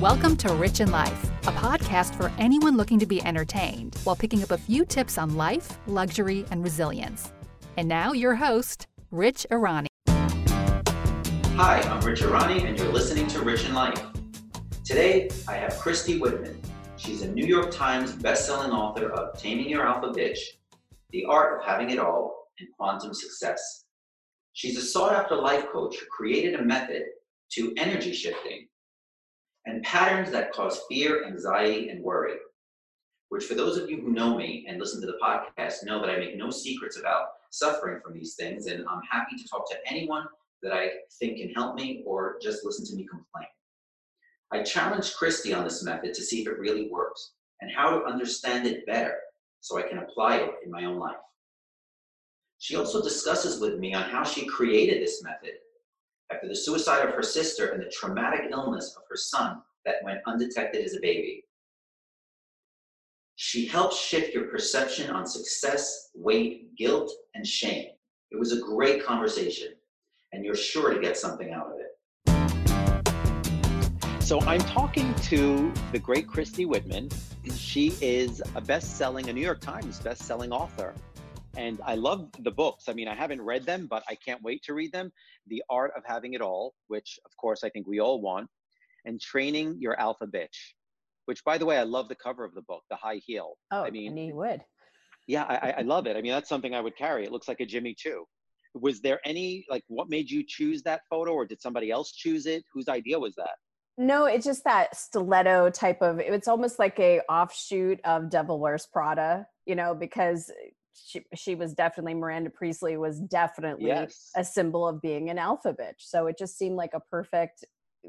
[0.00, 4.42] Welcome to Rich in Life, a podcast for anyone looking to be entertained while picking
[4.42, 7.34] up a few tips on life, luxury, and resilience.
[7.76, 9.88] And now, your host, Rich Irani.
[10.08, 14.02] Hi, I'm Rich Irani, and you're listening to Rich in Life.
[14.86, 16.58] Today, I have Christy Whitman.
[16.96, 20.38] She's a New York Times bestselling author of Taming Your Alpha Bitch,
[21.10, 23.84] The Art of Having It All, and Quantum Success.
[24.54, 27.02] She's a sought after life coach who created a method
[27.50, 28.66] to energy shifting
[29.66, 32.36] and patterns that cause fear, anxiety, and worry.
[33.28, 36.10] Which, for those of you who know me and listen to the podcast, know that
[36.10, 39.76] I make no secrets about suffering from these things, and I'm happy to talk to
[39.86, 40.26] anyone
[40.62, 43.46] that I think can help me or just listen to me complain.
[44.52, 48.04] I challenged Christy on this method to see if it really works and how to
[48.04, 49.14] understand it better
[49.60, 51.16] so I can apply it in my own life.
[52.58, 55.52] She also discusses with me on how she created this method
[56.32, 60.20] after the suicide of her sister and the traumatic illness of her son that went
[60.26, 61.44] undetected as a baby.
[63.36, 67.86] She helps shift your perception on success, weight, guilt, and shame.
[68.30, 69.68] It was a great conversation,
[70.32, 71.86] and you're sure to get something out of it.
[74.22, 77.08] So, I'm talking to the great Christy Whitman.
[77.56, 80.94] She is a best selling, a New York Times best selling author
[81.56, 82.88] and I love the books.
[82.88, 85.12] I mean, I haven't read them, but I can't wait to read them.
[85.48, 88.48] The Art of Having It All, which of course I think we all want,
[89.04, 90.74] and Training Your Alpha Bitch,
[91.26, 93.56] which by the way, I love the cover of the book, the high heel.
[93.70, 94.62] Oh, I mean, you would.
[95.26, 96.16] Yeah, I, I love it.
[96.16, 97.24] I mean, that's something I would carry.
[97.24, 98.24] It looks like a Jimmy Choo.
[98.74, 102.46] Was there any like what made you choose that photo, or did somebody else choose
[102.46, 102.64] it?
[102.72, 103.56] Whose idea was that?
[103.98, 106.20] No, it's just that stiletto type of.
[106.20, 110.50] It's almost like a offshoot of Devil Wears Prada, you know, because
[111.06, 114.30] she she was definitely Miranda Priestly was definitely yes.
[114.36, 115.98] a symbol of being an alpha bitch.
[115.98, 117.64] So it just seemed like a perfect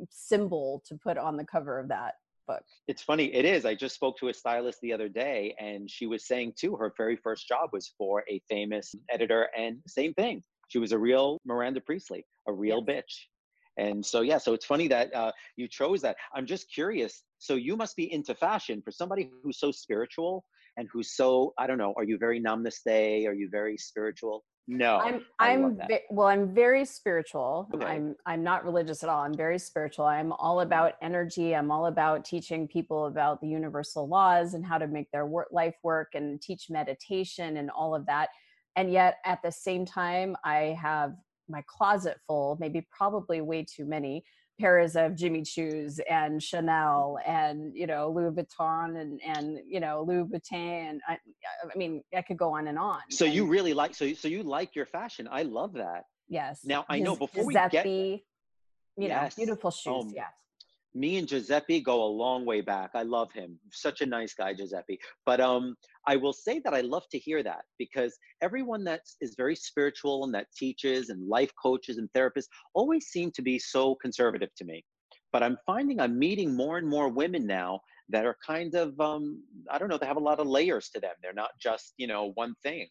[0.09, 2.15] symbol to put on the cover of that
[2.47, 2.63] book.
[2.87, 3.65] It's funny, it is.
[3.65, 6.93] I just spoke to a stylist the other day and she was saying too her
[6.97, 10.43] very first job was for a famous editor and same thing.
[10.69, 12.95] She was a real Miranda Priestly, a real yes.
[12.97, 13.27] bitch.
[13.77, 16.17] And so yeah, so it's funny that uh, you chose that.
[16.35, 17.23] I'm just curious.
[17.39, 20.43] So you must be into fashion for somebody who's so spiritual
[20.81, 21.93] and who's so I don't know.
[21.95, 23.27] Are you very namaste?
[23.27, 24.43] Are you very spiritual?
[24.67, 25.25] No, I'm.
[25.39, 26.27] I'm ve- well.
[26.27, 27.69] I'm very spiritual.
[27.73, 27.85] Okay.
[27.85, 28.15] I'm.
[28.25, 29.21] I'm not religious at all.
[29.21, 30.05] I'm very spiritual.
[30.05, 30.67] I'm all mm-hmm.
[30.67, 31.55] about energy.
[31.55, 35.49] I'm all about teaching people about the universal laws and how to make their work
[35.51, 38.29] life work and teach meditation and all of that.
[38.75, 41.13] And yet, at the same time, I have
[41.47, 44.23] my closet full, maybe probably way too many
[44.61, 50.05] pairs of Jimmy Choo's and Chanel and you know Louis Vuitton and and you know
[50.07, 51.17] Louis Vuitton and I,
[51.63, 53.01] I mean I could go on and on.
[53.09, 55.27] So and, you really like so so you like your fashion.
[55.31, 56.05] I love that.
[56.29, 56.61] Yes.
[56.63, 58.19] Now I know before we get you
[58.97, 59.37] yes.
[59.37, 60.05] know beautiful shoes.
[60.05, 60.31] Um, yes
[60.93, 62.91] me and Giuseppe go a long way back.
[62.93, 63.57] I love him.
[63.71, 64.99] Such a nice guy, Giuseppe.
[65.25, 65.75] But um,
[66.07, 70.25] I will say that I love to hear that because everyone that is very spiritual
[70.25, 74.65] and that teaches and life coaches and therapists always seem to be so conservative to
[74.65, 74.83] me.
[75.31, 77.79] But I'm finding I'm meeting more and more women now
[78.09, 79.97] that are kind of um, I don't know.
[79.97, 81.13] They have a lot of layers to them.
[81.21, 82.87] They're not just you know one thing.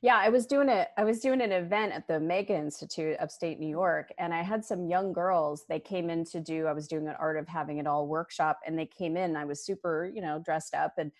[0.00, 0.88] Yeah, I was doing it.
[0.96, 4.64] I was doing an event at the Omega Institute, upstate New York, and I had
[4.64, 5.64] some young girls.
[5.68, 6.66] They came in to do.
[6.66, 9.34] I was doing an art of having it all workshop, and they came in.
[9.36, 11.10] I was super, you know, dressed up and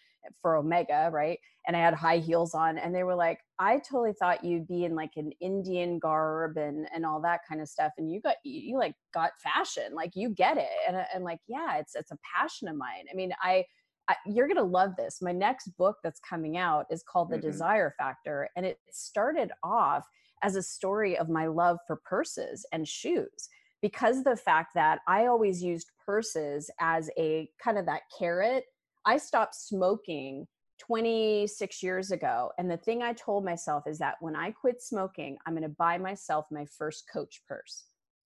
[0.43, 1.41] for Omega, right?
[1.66, 4.84] And I had high heels on, and they were like, "I totally thought you'd be
[4.84, 8.37] in like an Indian garb and and all that kind of stuff, and you got
[8.45, 12.12] you, you like got fashion, like you get it." And and like, yeah, it's it's
[12.12, 13.06] a passion of mine.
[13.10, 13.65] I mean, I
[14.09, 15.21] I, you're going to love this.
[15.21, 17.47] My next book that's coming out is called The mm-hmm.
[17.47, 18.49] Desire Factor.
[18.57, 20.07] And it started off
[20.43, 23.49] as a story of my love for purses and shoes
[23.83, 28.65] because the fact that I always used purses as a kind of that carrot.
[29.05, 30.47] I stopped smoking
[30.79, 32.51] 26 years ago.
[32.59, 35.69] And the thing I told myself is that when I quit smoking, I'm going to
[35.69, 37.85] buy myself my first coach purse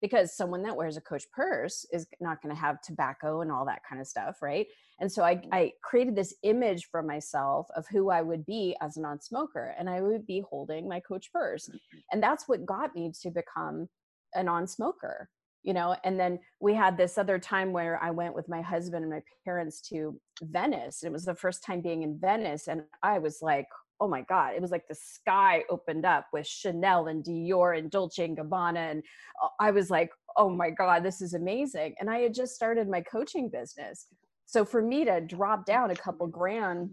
[0.02, 3.64] because someone that wears a coach purse is not going to have tobacco and all
[3.64, 4.66] that kind of stuff right
[5.00, 5.54] and so I, mm-hmm.
[5.54, 9.88] I created this image for myself of who i would be as a non-smoker and
[9.88, 11.98] i would be holding my coach purse mm-hmm.
[12.12, 13.88] and that's what got me to become
[14.34, 15.28] a non-smoker
[15.62, 19.04] you know and then we had this other time where i went with my husband
[19.04, 22.82] and my parents to venice and it was the first time being in venice and
[23.02, 23.66] i was like
[24.02, 27.90] oh my god it was like the sky opened up with chanel and dior and
[27.90, 29.02] dolce and gabbana and
[29.42, 32.88] uh, i was like oh my god this is amazing and i had just started
[32.88, 34.06] my coaching business
[34.46, 36.90] so for me to drop down a couple grand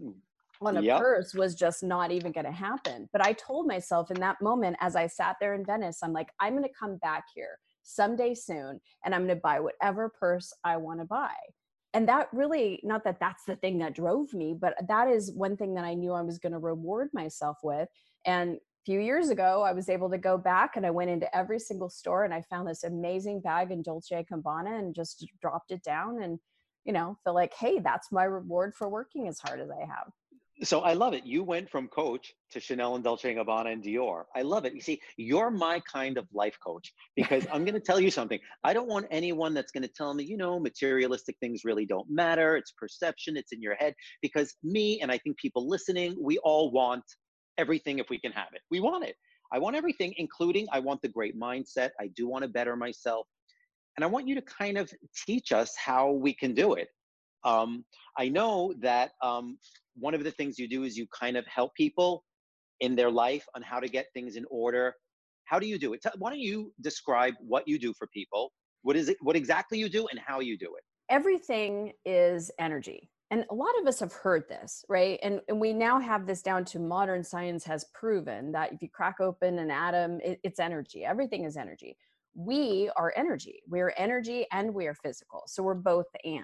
[0.62, 1.00] on a yep.
[1.00, 4.76] purse was just not even going to happen but i told myself in that moment
[4.80, 8.34] as i sat there in venice i'm like i'm going to come back here someday
[8.34, 11.34] soon, and I'm going to buy whatever purse I want to buy.
[11.92, 15.56] And that really, not that that's the thing that drove me, but that is one
[15.56, 17.88] thing that I knew I was going to reward myself with.
[18.24, 21.34] And a few years ago, I was able to go back and I went into
[21.36, 25.26] every single store and I found this amazing bag in Dolce & Gabbana and just
[25.42, 26.38] dropped it down and,
[26.84, 30.12] you know, feel like, hey, that's my reward for working as hard as I have.
[30.62, 31.24] So I love it.
[31.24, 34.24] You went from coach to Chanel and Dolce & Gabbana and Dior.
[34.36, 34.74] I love it.
[34.74, 38.38] You see, you're my kind of life coach because I'm going to tell you something.
[38.62, 42.10] I don't want anyone that's going to tell me, you know, materialistic things really don't
[42.10, 42.56] matter.
[42.56, 43.94] It's perception, it's in your head.
[44.20, 47.04] Because me, and I think people listening, we all want
[47.56, 48.60] everything if we can have it.
[48.70, 49.16] We want it.
[49.52, 51.90] I want everything, including I want the great mindset.
[51.98, 53.26] I do want to better myself.
[53.96, 54.92] And I want you to kind of
[55.26, 56.88] teach us how we can do it.
[57.44, 57.84] Um,
[58.18, 59.58] I know that um,
[60.00, 62.24] one of the things you do is you kind of help people
[62.80, 64.94] in their life on how to get things in order.
[65.44, 66.02] How do you do it?
[66.18, 68.52] Why don't you describe what you do for people?
[68.82, 69.18] What is it?
[69.20, 70.82] What exactly you do and how you do it?
[71.10, 73.10] Everything is energy.
[73.32, 75.18] And a lot of us have heard this, right?
[75.22, 78.88] And, and we now have this down to modern science has proven that if you
[78.88, 81.04] crack open an atom, it, it's energy.
[81.04, 81.96] Everything is energy.
[82.34, 83.62] We are energy.
[83.68, 85.42] We're energy and we are physical.
[85.46, 86.42] So we're both and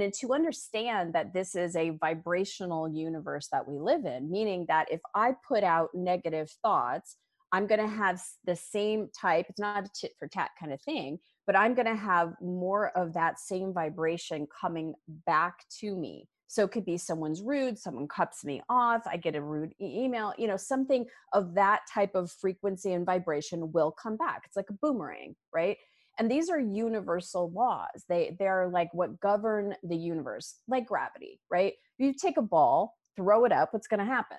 [0.00, 4.90] and to understand that this is a vibrational universe that we live in meaning that
[4.90, 7.16] if i put out negative thoughts
[7.52, 10.80] i'm going to have the same type it's not a tit for tat kind of
[10.82, 14.94] thing but i'm going to have more of that same vibration coming
[15.26, 16.28] back to me.
[16.46, 20.04] So it could be someone's rude someone cuts me off i get a rude e-
[20.04, 24.42] email you know something of that type of frequency and vibration will come back.
[24.44, 25.76] It's like a boomerang right
[26.18, 28.04] and these are universal laws.
[28.08, 31.74] They they're like what govern the universe like gravity right?
[31.98, 34.38] You take a ball throw it up what's going to happen?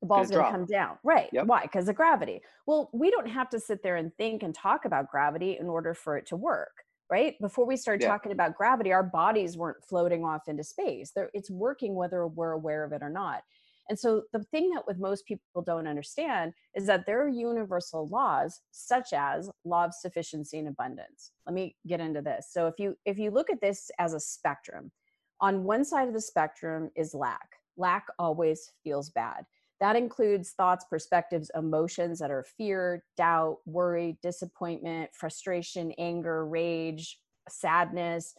[0.00, 0.98] The ball's going to come down.
[1.04, 1.28] Right.
[1.32, 1.46] Yep.
[1.46, 1.62] why?
[1.62, 2.40] Because of gravity.
[2.66, 5.94] Well we don't have to sit there and think and talk about gravity in order
[5.94, 6.72] for it to work
[7.08, 7.36] right?
[7.40, 8.08] Before we started yeah.
[8.08, 11.12] talking about gravity our bodies weren't floating off into space.
[11.14, 13.42] They're, it's working whether we're aware of it or not
[13.88, 18.08] and so the thing that with most people don't understand is that there are universal
[18.08, 21.30] laws such as law of sufficiency and abundance.
[21.46, 22.48] Let me get into this.
[22.50, 24.90] So if you if you look at this as a spectrum,
[25.40, 27.48] on one side of the spectrum is lack.
[27.76, 29.44] Lack always feels bad.
[29.80, 38.34] That includes thoughts, perspectives, emotions that are fear, doubt, worry, disappointment, frustration, anger, rage, sadness,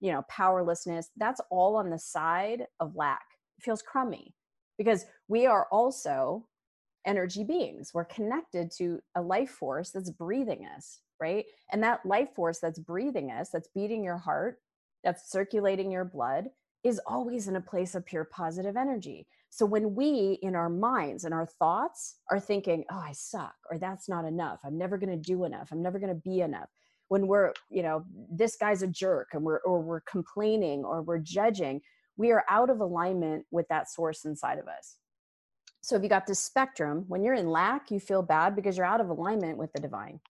[0.00, 1.10] you know, powerlessness.
[1.16, 3.24] That's all on the side of lack.
[3.58, 4.34] It feels crummy
[4.78, 6.46] because we are also
[7.06, 7.92] energy beings.
[7.94, 11.44] We're connected to a life force that's breathing us, right?
[11.72, 14.58] And that life force that's breathing us, that's beating your heart,
[15.04, 16.50] that's circulating your blood,
[16.84, 19.26] is always in a place of pure positive energy.
[19.50, 23.78] So when we, in our minds and our thoughts, are thinking, oh, I suck, or
[23.78, 26.68] that's not enough, I'm never going to do enough, I'm never going to be enough.
[27.08, 31.18] When we're, you know, this guy's a jerk and we're, or we're complaining or we're
[31.18, 31.80] judging,
[32.16, 34.96] we are out of alignment with that source inside of us.
[35.82, 38.86] So if you got this spectrum, when you're in lack, you feel bad because you're
[38.86, 40.20] out of alignment with the divine.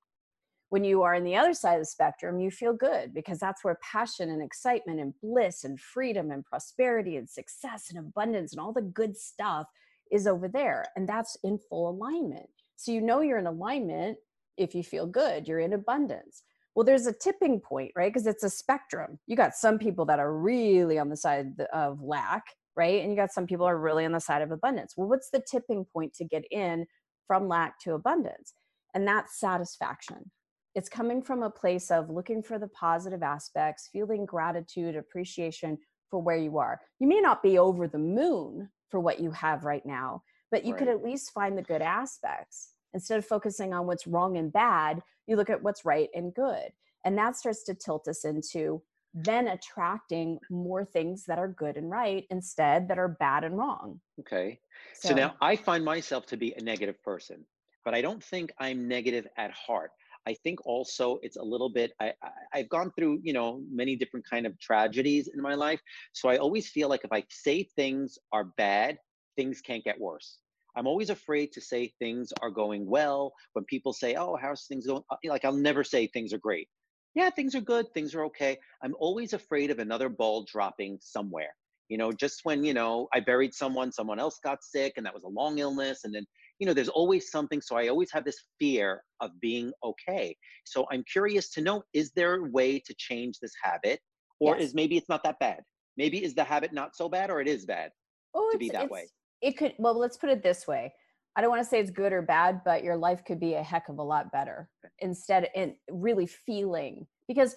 [0.69, 3.65] When you are in the other side of the spectrum, you feel good because that's
[3.65, 8.61] where passion and excitement and bliss and freedom and prosperity and success and abundance and
[8.61, 9.67] all the good stuff
[10.11, 10.85] is over there.
[10.97, 12.49] And that's in full alignment.
[12.77, 14.19] So you know you're in alignment
[14.57, 16.43] if you feel good, you're in abundance.
[16.77, 18.13] Well, there's a tipping point, right?
[18.13, 19.19] Because it's a spectrum.
[19.27, 22.45] You got some people that are really on the side of lack,
[22.77, 23.01] right?
[23.01, 24.93] And you got some people are really on the side of abundance.
[24.95, 26.87] Well, what's the tipping point to get in
[27.27, 28.53] from lack to abundance?
[28.95, 30.31] And that's satisfaction.
[30.75, 35.79] It's coming from a place of looking for the positive aspects, feeling gratitude, appreciation
[36.11, 36.79] for where you are.
[37.01, 40.73] You may not be over the moon for what you have right now, but you
[40.73, 40.81] right.
[40.81, 45.03] could at least find the good aspects instead of focusing on what's wrong and bad
[45.27, 46.71] you look at what's right and good.
[47.05, 48.83] And that starts to tilt us into
[49.15, 54.01] then attracting more things that are good and right instead that are bad and wrong.
[54.21, 54.61] Okay.
[54.95, 57.45] So, so now i find myself to be a negative person
[57.85, 59.91] but i don't think i'm negative at heart.
[60.29, 62.13] I think also it's a little bit I,
[62.53, 65.81] I have gone through you know many different kind of tragedies in my life.
[66.13, 68.99] So i always feel like if i say things are bad
[69.37, 70.39] things can't get worse
[70.77, 73.33] I'm always afraid to say things are going well.
[73.55, 76.69] When people say, "Oh, how's things going?" Uh, like I'll never say things are great.
[77.15, 77.87] Yeah, things are good.
[77.95, 78.59] Things are okay.
[78.83, 81.55] I'm always afraid of another ball dropping somewhere.
[81.89, 85.15] You know, just when you know I buried someone, someone else got sick, and that
[85.15, 86.27] was a long illness, and then
[86.59, 87.61] you know there's always something.
[87.63, 90.37] So I always have this fear of being okay.
[90.65, 94.01] So I'm curious to know: is there a way to change this habit,
[94.41, 94.69] or yes.
[94.69, 95.61] is maybe it's not that bad?
[95.97, 97.93] Maybe is the habit not so bad, or it is bad
[98.35, 99.09] oh, to be that way?
[99.43, 100.93] It could well let's put it this way
[101.37, 103.63] I don't want to say it's good or bad, but your life could be a
[103.63, 107.57] heck of a lot better instead in really feeling because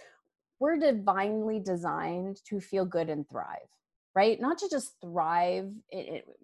[0.59, 3.69] we're divinely designed to feel good and thrive,
[4.13, 4.41] right?
[4.41, 5.71] Not to just thrive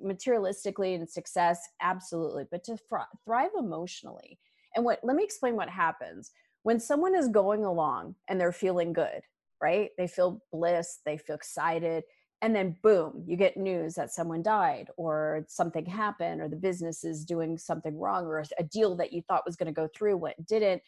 [0.02, 2.78] materialistically and success, absolutely, but to
[3.26, 4.40] thrive emotionally.
[4.74, 6.32] And what let me explain what happens
[6.64, 9.22] when someone is going along and they're feeling good,
[9.62, 9.90] right?
[9.98, 12.06] They feel bliss, they feel excited,
[12.42, 17.04] and then boom you get news that someone died or something happened or the business
[17.04, 20.18] is doing something wrong or a deal that you thought was going to go through
[20.18, 20.82] what didn't.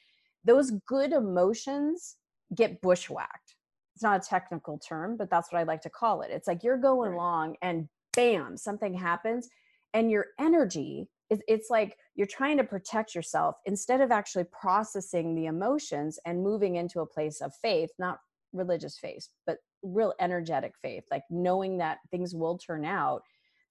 [0.45, 2.15] Those good emotions
[2.55, 3.55] get bushwhacked.
[3.95, 6.31] It's not a technical term but that's what i like to call it.
[6.31, 7.17] It's like you're going right.
[7.17, 9.49] along and bam something happens
[9.93, 15.35] and your energy is it's like you're trying to protect yourself instead of actually processing
[15.35, 18.19] the emotions and moving into a place of faith not
[18.53, 23.21] religious faith but real energetic faith, like knowing that things will turn out,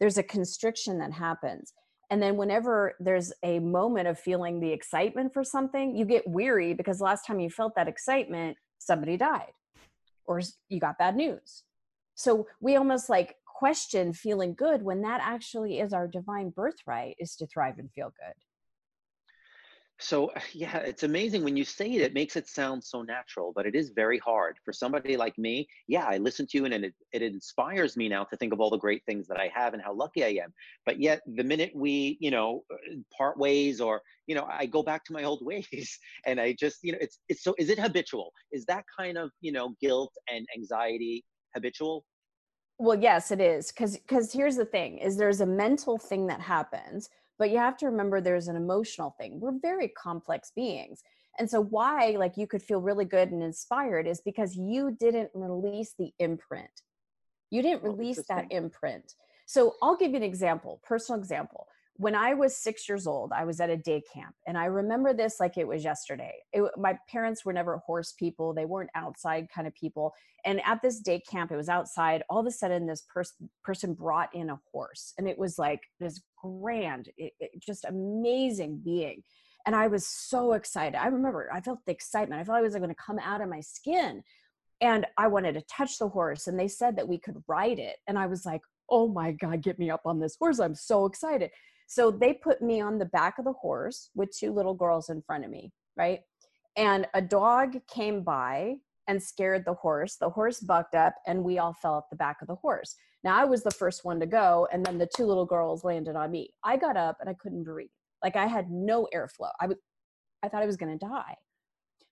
[0.01, 1.73] there's a constriction that happens.
[2.11, 6.73] And then whenever there's a moment of feeling the excitement for something, you get weary
[6.75, 9.53] because last time you felt that excitement, somebody died
[10.27, 11.65] or you got bad news.
[12.15, 17.35] So we almost like question feeling good when that actually is our divine birthright is
[17.37, 18.35] to thrive and feel good.
[19.99, 23.67] So yeah, it's amazing when you say it, it makes it sound so natural, but
[23.67, 25.69] it is very hard for somebody like me.
[25.87, 28.71] Yeah, I listen to you and it, it inspires me now to think of all
[28.71, 30.53] the great things that I have and how lucky I am.
[30.85, 32.65] But yet the minute we, you know,
[33.17, 36.79] part ways or, you know, I go back to my old ways and I just,
[36.83, 38.33] you know, it's, it's so, is it habitual?
[38.53, 41.25] Is that kind of, you know, guilt and anxiety
[41.55, 42.05] habitual?
[42.79, 43.73] Well, yes, it is.
[43.73, 47.77] Cause, cause here's the thing is there's a mental thing that happens but you have
[47.79, 49.41] to remember there's an emotional thing.
[49.41, 51.03] We're very complex beings.
[51.39, 55.31] And so why like you could feel really good and inspired is because you didn't
[55.35, 56.83] release the imprint.
[57.51, 59.15] You didn't oh, release that imprint.
[59.47, 63.45] So i'll give you an example personal example when I was six years old, I
[63.45, 66.35] was at a day camp, and I remember this like it was yesterday.
[66.53, 70.13] It, my parents were never horse people; they weren't outside kind of people.
[70.45, 72.23] And at this day camp, it was outside.
[72.29, 75.81] All of a sudden, this person person brought in a horse, and it was like
[75.99, 79.23] this grand, it, it, just amazing being.
[79.67, 80.97] And I was so excited.
[80.97, 82.41] I remember I felt the excitement.
[82.41, 84.23] I felt I was going to come out of my skin,
[84.81, 86.47] and I wanted to touch the horse.
[86.47, 88.61] And they said that we could ride it, and I was like,
[88.91, 90.59] "Oh my god, get me up on this horse!
[90.59, 91.51] I'm so excited."
[91.87, 95.23] So they put me on the back of the horse with two little girls in
[95.23, 96.21] front of me, right?
[96.77, 98.77] And a dog came by
[99.09, 100.17] and scared the horse.
[100.17, 102.97] The horse bucked up and we all fell at the back of the horse.
[103.23, 106.17] Now I was the first one to go and then the two little girls landed
[106.17, 106.51] on me.
[106.65, 107.89] I got up and I couldn't breathe.
[108.23, 109.51] Like I had no airflow.
[109.61, 109.77] I was
[110.43, 111.35] I thought I was going to die.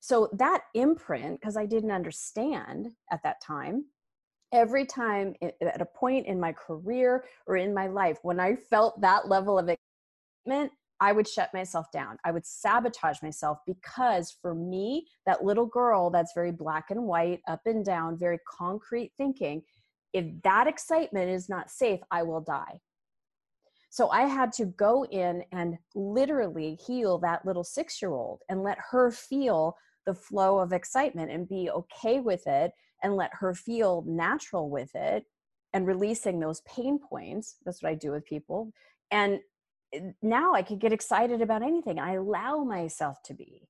[0.00, 3.86] So that imprint because I didn't understand at that time,
[4.54, 9.00] every time at a point in my career or in my life when I felt
[9.00, 12.16] that level of excitement, I would shut myself down.
[12.24, 17.40] I would sabotage myself because for me, that little girl that's very black and white,
[17.48, 19.62] up and down, very concrete thinking,
[20.12, 22.80] if that excitement is not safe, I will die.
[23.90, 28.62] So I had to go in and literally heal that little six year old and
[28.62, 32.72] let her feel the flow of excitement and be okay with it
[33.04, 35.26] and let her feel natural with it
[35.74, 37.56] and releasing those pain points.
[37.64, 38.72] That's what I do with people.
[39.10, 39.40] And
[39.92, 41.98] eh, now I could get excited about anything.
[41.98, 43.68] I allow myself to be.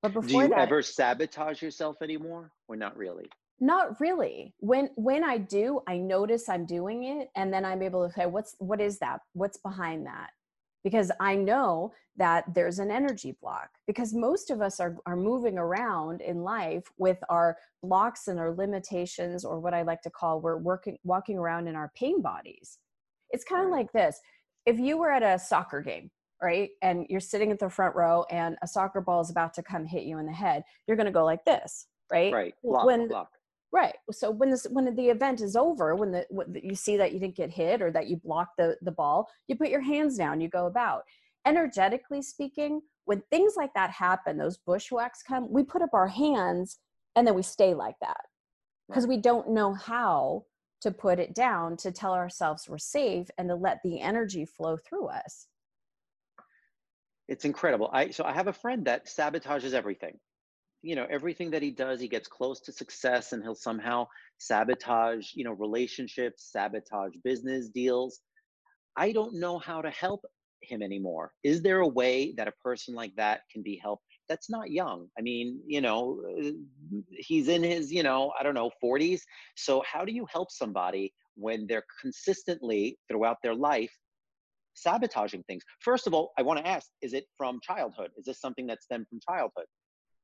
[0.00, 3.26] But before do you that, ever sabotage yourself anymore or not really?
[3.60, 4.54] Not really.
[4.58, 8.26] When when I do, I notice I'm doing it and then I'm able to say
[8.26, 9.20] what's what is that?
[9.34, 10.30] What's behind that?
[10.84, 15.56] Because I know that there's an energy block because most of us are, are moving
[15.56, 20.40] around in life with our blocks and our limitations or what I like to call
[20.40, 22.78] we're working walking around in our pain bodies.
[23.30, 24.20] It's kind of like this.
[24.66, 26.10] If you were at a soccer game,
[26.42, 29.62] right, and you're sitting at the front row and a soccer ball is about to
[29.62, 32.32] come hit you in the head, you're going to go like this, right?
[32.32, 32.54] Right.
[32.62, 33.30] Block, when block.
[33.72, 33.94] Right.
[34.10, 37.18] So when this when the event is over, when the when you see that you
[37.18, 40.42] didn't get hit or that you blocked the the ball, you put your hands down,
[40.42, 41.04] you go about.
[41.46, 46.78] Energetically speaking, when things like that happen, those bushwhacks come, we put up our hands
[47.16, 48.20] and then we stay like that
[48.88, 50.44] because we don't know how
[50.82, 54.76] to put it down to tell ourselves we're safe and to let the energy flow
[54.76, 55.46] through us.
[57.26, 57.88] It's incredible.
[57.90, 60.18] I so I have a friend that sabotages everything
[60.82, 64.06] you know everything that he does he gets close to success and he'll somehow
[64.38, 68.20] sabotage you know relationships sabotage business deals
[68.96, 70.20] i don't know how to help
[70.62, 74.50] him anymore is there a way that a person like that can be helped that's
[74.50, 76.50] not young i mean you know uh,
[77.10, 79.20] he's in his you know i don't know 40s
[79.56, 83.92] so how do you help somebody when they're consistently throughout their life
[84.74, 85.62] sabotaging things.
[85.80, 88.10] First of all, I want to ask is it from childhood?
[88.16, 89.66] Is this something that stemmed from childhood?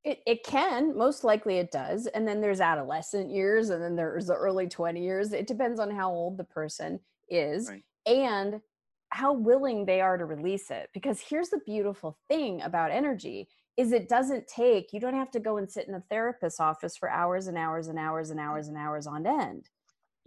[0.05, 2.07] It, it can, most likely it does.
[2.07, 5.33] And then there's adolescent years, and then there's the early 20 years.
[5.33, 7.85] It depends on how old the person is right.
[8.07, 8.61] and
[9.11, 10.89] how willing they are to release it.
[10.95, 15.41] Because here's the beautiful thing about energy is it doesn't take, you don't have to
[15.41, 18.67] go and sit in a therapist's office for hours and hours and hours and hours
[18.67, 19.71] and hours on end.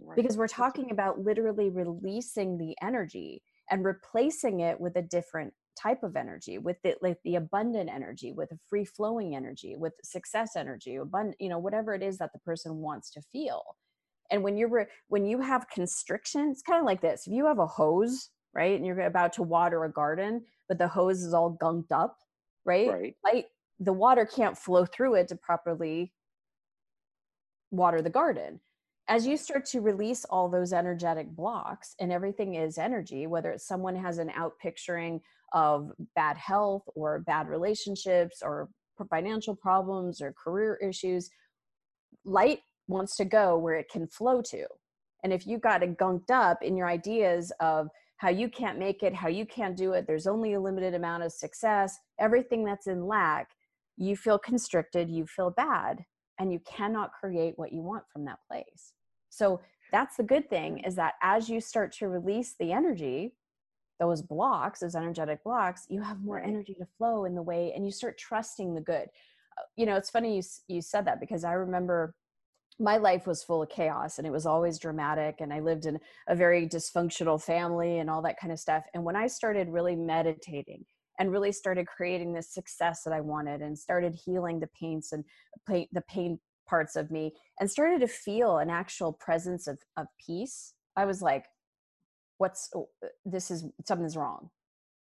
[0.00, 0.16] Right.
[0.16, 6.02] Because we're talking about literally releasing the energy and replacing it with a different type
[6.02, 10.56] of energy with the like the abundant energy with a free flowing energy with success
[10.56, 13.62] energy abundant you know whatever it is that the person wants to feel.
[14.30, 17.58] And when you're when you have constriction it's kind of like this if you have
[17.58, 21.56] a hose right and you're about to water a garden but the hose is all
[21.60, 22.16] gunked up
[22.64, 23.16] right right.
[23.24, 23.48] like
[23.80, 26.12] the water can't flow through it to properly
[27.70, 28.60] water the garden
[29.12, 33.66] as you start to release all those energetic blocks and everything is energy whether it's
[33.66, 35.20] someone has an out picturing
[35.52, 38.70] of bad health or bad relationships or
[39.10, 41.28] financial problems or career issues
[42.24, 44.64] light wants to go where it can flow to
[45.22, 49.02] and if you got it gunked up in your ideas of how you can't make
[49.02, 52.86] it how you can't do it there's only a limited amount of success everything that's
[52.86, 53.50] in lack
[53.98, 56.02] you feel constricted you feel bad
[56.38, 58.92] and you cannot create what you want from that place.
[59.32, 59.60] So
[59.90, 63.32] that's the good thing is that as you start to release the energy,
[63.98, 67.84] those blocks, those energetic blocks, you have more energy to flow in the way and
[67.84, 69.08] you start trusting the good.
[69.58, 72.14] Uh, you know, it's funny you you said that because I remember
[72.78, 76.00] my life was full of chaos and it was always dramatic and i lived in
[76.26, 79.94] a very dysfunctional family and all that kind of stuff and when i started really
[79.94, 80.82] meditating
[81.18, 85.24] and really started creating this success that I wanted and started healing the pains and
[85.68, 86.40] pain, the pain
[86.72, 90.72] parts of me and started to feel an actual presence of, of peace.
[90.96, 91.44] I was like,
[92.38, 94.48] what's oh, uh, this is something's wrong.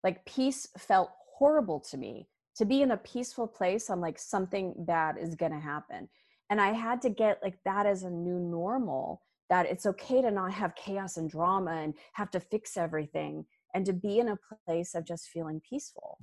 [0.03, 2.27] Like peace felt horrible to me.
[2.57, 6.09] To be in a peaceful place, I'm like, something bad is gonna happen.
[6.49, 10.31] And I had to get like that as a new normal that it's okay to
[10.31, 14.39] not have chaos and drama and have to fix everything and to be in a
[14.65, 16.17] place of just feeling peaceful.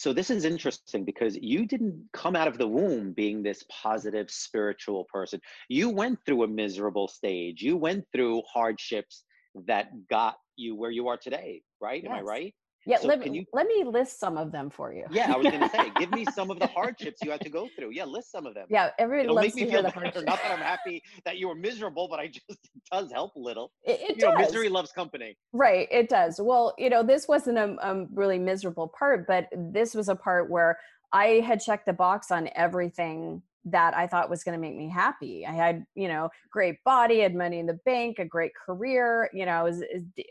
[0.00, 4.30] So this is interesting because you didn't come out of the womb being this positive
[4.30, 5.42] spiritual person.
[5.68, 7.60] You went through a miserable stage.
[7.60, 9.24] You went through hardships
[9.66, 12.02] that got you where you are today, right?
[12.02, 12.12] Yes.
[12.12, 12.54] Am I right?
[12.86, 15.04] Yeah, so let, me, you, let me list some of them for you.
[15.10, 17.50] Yeah, I was going to say, give me some of the hardships you had to
[17.50, 17.90] go through.
[17.90, 18.66] Yeah, list some of them.
[18.70, 20.22] Yeah, everybody It'll loves make me to feel hear better.
[20.22, 22.58] Not that I'm happy that you were miserable, but I just it
[22.90, 23.72] does help a little.
[23.84, 24.34] It, it you does.
[24.34, 25.36] Know, misery loves company.
[25.52, 26.40] Right, it does.
[26.42, 30.50] Well, you know, this wasn't a, a really miserable part, but this was a part
[30.50, 30.78] where
[31.12, 34.88] I had checked the box on everything that I thought was going to make me
[34.88, 35.44] happy.
[35.46, 39.28] I had, you know, great body, had money in the bank, a great career.
[39.32, 39.82] You know, I was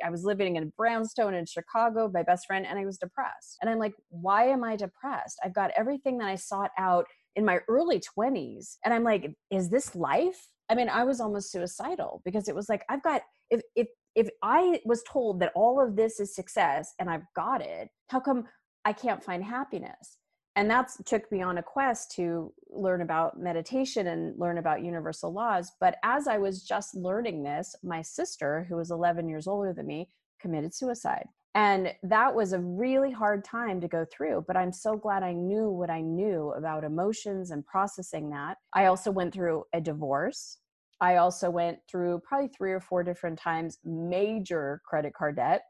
[0.04, 3.58] I was living in Brownstone in Chicago, my best friend, and I was depressed.
[3.62, 5.40] And I'm like, why am I depressed?
[5.44, 8.78] I've got everything that I sought out in my early 20s.
[8.84, 10.48] And I'm like, is this life?
[10.70, 14.30] I mean, I was almost suicidal because it was like I've got if if if
[14.44, 18.46] I was told that all of this is success and I've got it, how come
[18.86, 20.18] I can't find happiness?
[20.56, 25.32] And that took me on a quest to learn about meditation and learn about universal
[25.32, 25.72] laws.
[25.80, 29.88] But as i was just learning this my sister who was 11 years older than
[29.88, 30.10] me
[30.40, 31.28] committed suicide.
[31.56, 35.34] And that was a really hard time to go through but i'm so glad i
[35.34, 38.58] knew what i knew about emotions and processing that.
[38.74, 40.58] I also went through a divorce.
[41.02, 45.62] I also went through probably three or four different times major credit card debt.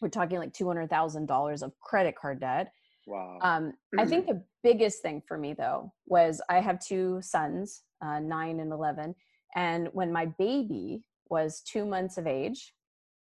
[0.00, 2.72] We're talking like $200000 of credit card debt
[3.08, 3.38] Wow.
[3.40, 8.18] Um, I think the biggest thing for me though was I have two sons, uh,
[8.20, 9.14] nine and 11.
[9.56, 12.74] And when my baby was two months of age,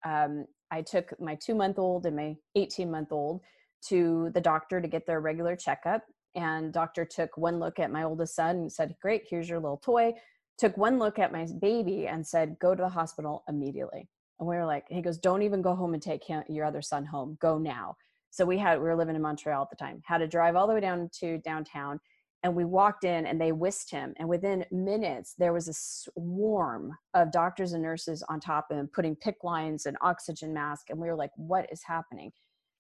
[0.05, 3.41] um, I took my two month old and my 18 month old
[3.89, 6.05] to the doctor to get their regular checkup.
[6.35, 9.81] And doctor took one look at my oldest son and said, Great, here's your little
[9.83, 10.13] toy.
[10.59, 14.09] Took one look at my baby and said, Go to the hospital immediately.
[14.39, 16.83] And we were like, He goes, Don't even go home and take him, your other
[16.83, 17.39] son home.
[17.41, 17.97] Go now.
[18.31, 20.03] So we had we were living in Montreal at the time.
[20.05, 22.01] Had to drive all the way down to downtown,
[22.43, 24.15] and we walked in and they whisked him.
[24.19, 28.89] And within minutes, there was a swarm of doctors and nurses on top of him,
[28.93, 30.91] putting PICC lines and oxygen mask.
[30.91, 32.33] And we were like, "What is happening?"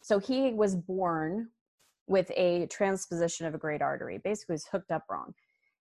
[0.03, 1.51] So he was born
[2.07, 4.19] with a transposition of a great artery.
[4.19, 5.35] Basically, was hooked up wrong.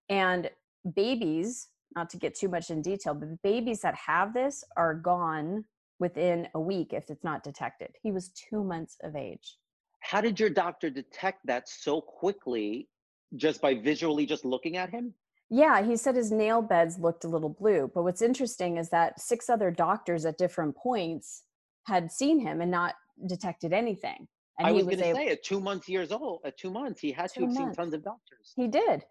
[0.09, 0.49] And
[0.95, 5.65] babies, not to get too much in detail, but babies that have this are gone
[5.99, 7.89] within a week if it's not detected.
[8.01, 9.57] He was two months of age.
[10.01, 12.87] How did your doctor detect that so quickly
[13.35, 15.13] just by visually just looking at him?
[15.49, 17.91] Yeah, he said his nail beds looked a little blue.
[17.93, 21.43] But what's interesting is that six other doctors at different points
[21.85, 22.95] had seen him and not
[23.27, 24.27] detected anything.
[24.59, 27.01] And I he was, going to say, at two months years old, at two months,
[27.01, 27.59] he had to have months.
[27.59, 28.53] seen tons of doctors.
[28.55, 29.03] He did.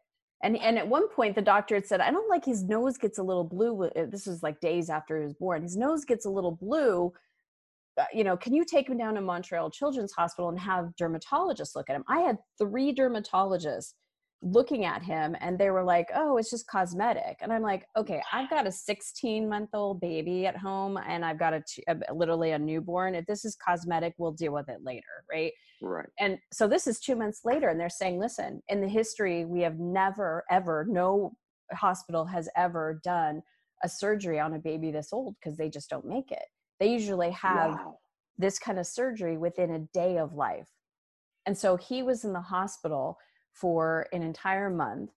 [0.43, 3.19] And, and at one point, the doctor had said, I don't like his nose gets
[3.19, 3.85] a little blue.
[3.85, 5.63] Uh, this was like days after he was born.
[5.63, 7.13] His nose gets a little blue.
[7.99, 11.75] Uh, you know, can you take him down to Montreal Children's Hospital and have dermatologists
[11.75, 12.05] look at him?
[12.09, 13.95] I had three dermatologists
[14.41, 17.39] looking at him and they were like, oh, it's just cosmetic.
[17.41, 21.39] And I'm like, okay, I've got a 16 month old baby at home and I've
[21.39, 23.15] got a, a, literally a newborn.
[23.15, 25.25] If this is cosmetic, we'll deal with it later.
[25.31, 25.53] Right.
[25.81, 26.09] Right.
[26.19, 29.61] And so this is two months later and they're saying, listen, in the history, we
[29.63, 31.33] have never, ever, no
[31.73, 33.43] hospital has ever done
[33.85, 36.45] a surgery on a baby this old because they just don't make it.
[36.81, 37.99] They usually have wow.
[38.39, 40.69] this kind of surgery within a day of life.
[41.47, 43.19] And so he was in the hospital
[43.61, 45.11] for an entire month.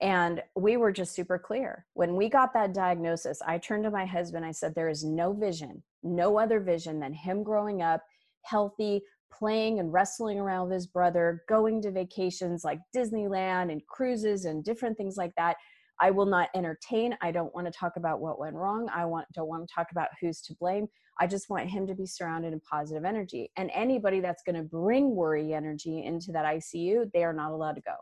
[0.00, 1.86] And we were just super clear.
[1.94, 4.44] When we got that diagnosis, I turned to my husband.
[4.44, 8.02] I said, There is no vision, no other vision than him growing up
[8.42, 14.44] healthy, playing and wrestling around with his brother, going to vacations like Disneyland and cruises
[14.44, 15.56] and different things like that.
[16.00, 17.16] I will not entertain.
[17.20, 18.88] I don't want to talk about what went wrong.
[18.94, 20.86] I want don't want to talk about who's to blame.
[21.20, 23.50] I just want him to be surrounded in positive energy.
[23.56, 27.74] And anybody that's going to bring worry energy into that ICU, they are not allowed
[27.74, 27.94] to go.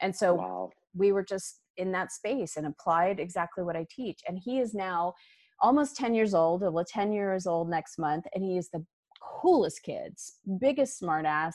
[0.00, 0.70] And so wow.
[0.94, 4.20] we were just in that space and applied exactly what I teach.
[4.26, 5.14] And he is now
[5.60, 8.24] almost 10 years old, well, 10 years old next month.
[8.34, 8.84] And he is the
[9.22, 11.54] coolest kids, biggest smartass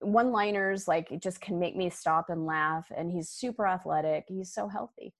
[0.00, 4.24] one liners like it just can make me stop and laugh and he's super athletic
[4.28, 5.12] he's so healthy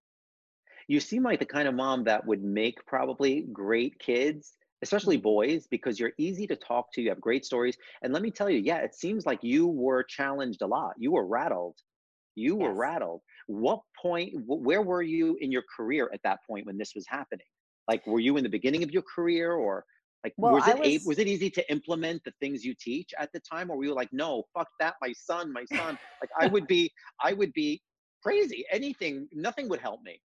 [0.87, 5.25] you seem like the kind of mom that would make probably great kids especially mm-hmm.
[5.25, 8.49] boys because you're easy to talk to you have great stories and let me tell
[8.49, 11.77] you yeah it seems like you were challenged a lot you were rattled
[12.35, 12.77] you were yes.
[12.77, 17.05] rattled what point where were you in your career at that point when this was
[17.09, 17.47] happening
[17.89, 19.85] like were you in the beginning of your career or
[20.25, 23.31] like well, was it was, was it easy to implement the things you teach at
[23.33, 26.47] the time or were you like no fuck that my son my son like i
[26.47, 26.91] would be
[27.23, 27.81] i would be
[28.23, 30.21] crazy anything nothing would help me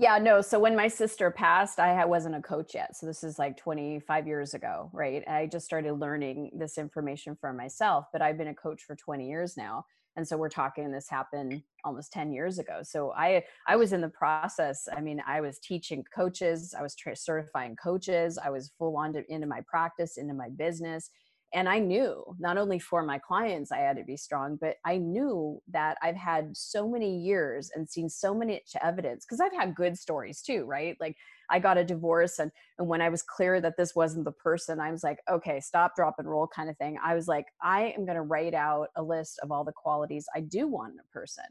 [0.00, 0.40] yeah, no.
[0.42, 2.96] So when my sister passed, I wasn't a coach yet.
[2.96, 5.26] So this is like 25 years ago, right?
[5.26, 9.28] I just started learning this information for myself, but I've been a coach for 20
[9.28, 9.84] years now.
[10.18, 12.80] And so we're talking this happened almost 10 years ago.
[12.82, 14.88] So I I was in the process.
[14.92, 19.12] I mean, I was teaching coaches, I was tra- certifying coaches, I was full on
[19.12, 21.10] to, into my practice, into my business
[21.54, 24.96] and i knew not only for my clients i had to be strong but i
[24.96, 29.74] knew that i've had so many years and seen so many evidence because i've had
[29.74, 30.96] good stories too right?
[31.00, 31.16] Like
[31.50, 34.80] i got a divorce and and when i was clear that this wasn't the person
[34.80, 36.98] i was like okay stop drop and roll kind of thing.
[37.02, 40.26] I was like i am going to write out a list of all the qualities
[40.34, 41.44] i do want in a person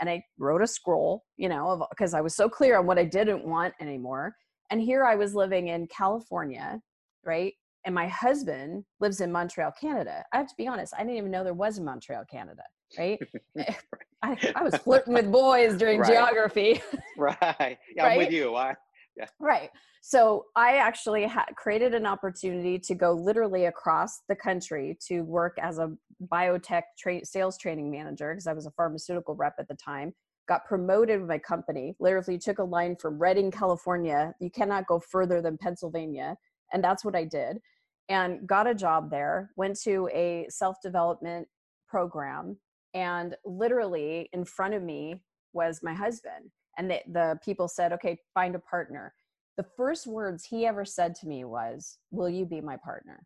[0.00, 3.04] and i wrote a scroll you know because i was so clear on what i
[3.04, 4.34] didn't want anymore
[4.70, 6.80] and here i was living in california
[7.24, 10.24] right and my husband lives in Montreal, Canada.
[10.32, 12.62] I have to be honest, I didn't even know there was a Montreal, Canada,
[12.98, 13.18] right?
[13.58, 13.72] Eh,
[14.22, 16.10] I, I, was flirting with boys during right.
[16.10, 16.82] geography.
[17.18, 17.36] right.
[17.94, 18.12] Yeah, right?
[18.12, 18.54] I'm with you.
[18.54, 18.74] I,
[19.16, 19.26] yeah.
[19.38, 19.70] Right.
[20.00, 25.56] So I actually ha- created an opportunity to go literally across the country to work
[25.60, 25.92] as a
[26.32, 30.14] biotech tra- sales training manager because I was a pharmaceutical rep at the time.
[30.48, 31.94] Got promoted with my company.
[32.00, 34.34] Literally took a line from Redding, California.
[34.40, 36.36] You cannot go further than Pennsylvania.
[36.74, 37.60] And that's what I did
[38.08, 41.48] and got a job there, went to a self development
[41.88, 42.58] program,
[42.92, 46.50] and literally in front of me was my husband.
[46.76, 49.14] And the, the people said, okay, find a partner.
[49.56, 53.24] The first words he ever said to me was, Will you be my partner?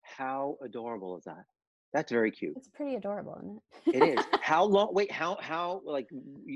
[0.00, 1.44] How adorable is that?
[1.92, 2.54] That's very cute.
[2.56, 3.60] It's pretty adorable, isn't
[3.94, 4.02] it?
[4.02, 4.24] it is.
[4.40, 4.94] How long?
[4.94, 6.08] Wait, how how like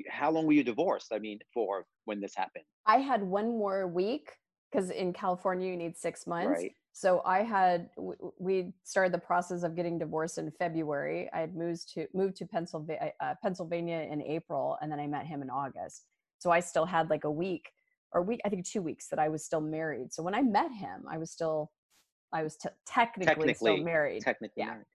[0.08, 1.12] how long were you divorced?
[1.12, 2.64] I mean, for when this happened?
[2.86, 4.30] I had one more week
[4.70, 6.62] because in California you need six months.
[6.62, 6.72] Right.
[6.92, 7.90] So I had
[8.38, 11.28] we started the process of getting divorced in February.
[11.32, 15.26] I had moved to moved to Pennsylvania, uh, Pennsylvania in April, and then I met
[15.26, 16.06] him in August.
[16.38, 17.70] So I still had like a week
[18.12, 20.12] or week, I think two weeks that I was still married.
[20.12, 21.70] So when I met him, I was still,
[22.32, 24.22] I was t- technically, technically still married.
[24.22, 24.66] Technically yeah.
[24.66, 24.86] married.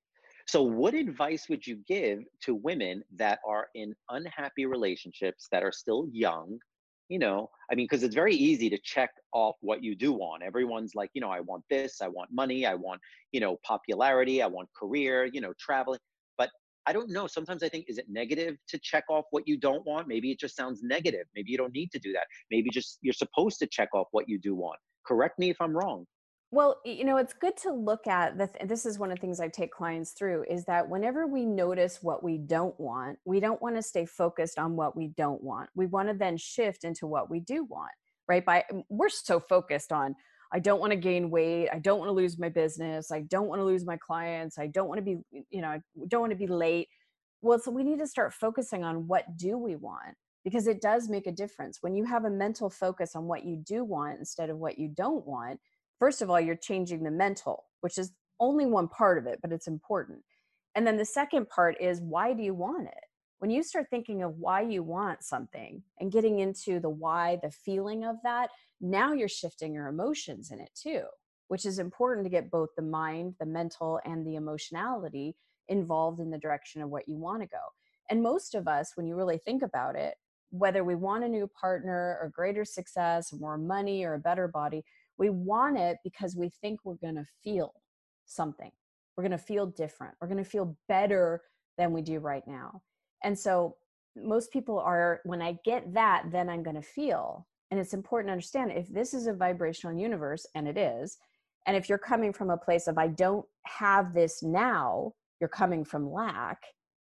[0.47, 5.71] So, what advice would you give to women that are in unhappy relationships that are
[5.71, 6.57] still young,
[7.11, 10.43] you know i mean because it's very easy to check off what you do want.
[10.43, 14.41] Everyone's like you know i want this i want money i want you know popularity
[14.41, 15.99] i want career you know traveling.
[16.37, 16.49] But
[16.87, 19.85] i don't know sometimes i think is it negative to check off what you don't
[19.85, 20.07] want?
[20.07, 21.25] Maybe it just sounds negative.
[21.35, 22.25] Maybe you don't need to do that.
[22.49, 24.79] Maybe just you're supposed to check off what you do want.
[25.05, 26.05] Correct me if i'm wrong
[26.53, 29.21] well, you know, it's good to look at the, th- this is one of the
[29.21, 33.39] things I take clients through is that whenever we notice what we don't want, we
[33.39, 35.69] don't want to stay focused on what we don't want.
[35.75, 37.93] We want to then shift into what we do want,
[38.27, 38.45] right?
[38.45, 40.13] By we're so focused on
[40.51, 41.69] I don't want to gain weight.
[41.71, 43.11] I don't want to lose my business.
[43.11, 44.59] I don't want to lose my clients.
[44.59, 45.17] I don't want to be,
[45.49, 46.89] you know, I don't want to be late.
[47.41, 51.07] Well, so we need to start focusing on what do we want because it does
[51.07, 51.77] make a difference.
[51.79, 54.89] When you have a mental focus on what you do want instead of what you
[54.89, 55.61] don't want,
[56.01, 59.51] first of all, you're changing the mental, which is only one part of it, but
[59.51, 60.17] it's important.
[60.73, 63.03] And then the second part is why do you want it?
[63.37, 67.51] When you start thinking of why you want something and getting into the why, the
[67.51, 68.49] feeling of that,
[68.81, 71.03] now you're shifting your emotions in it too,
[71.49, 75.35] which is important to get both the mind, the mental, and the emotionality
[75.67, 77.61] involved in the direction of what you want to go.
[78.09, 80.15] And most of us, when you really think about it,
[80.49, 84.83] whether we want a new partner or greater success, more money or a better body,
[85.21, 87.75] we want it because we think we're going to feel
[88.25, 88.71] something.
[89.15, 90.15] We're going to feel different.
[90.19, 91.43] We're going to feel better
[91.77, 92.81] than we do right now.
[93.23, 93.75] And so
[94.15, 97.47] most people are, when I get that, then I'm going to feel.
[97.69, 101.19] And it's important to understand if this is a vibrational universe, and it is,
[101.67, 105.85] and if you're coming from a place of, I don't have this now, you're coming
[105.85, 106.57] from lack,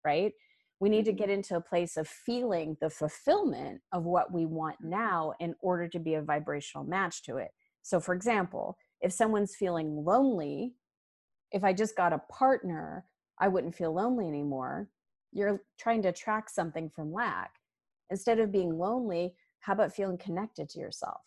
[0.03, 0.33] right?
[0.81, 1.19] We need to mm-hmm.
[1.19, 5.87] get into a place of feeling the fulfillment of what we want now in order
[5.87, 7.51] to be a vibrational match to it.
[7.83, 10.73] So, for example, if someone's feeling lonely,
[11.51, 13.05] if I just got a partner,
[13.39, 14.89] I wouldn't feel lonely anymore.
[15.31, 17.51] You're trying to attract something from lack.
[18.09, 21.21] Instead of being lonely, how about feeling connected to yourself?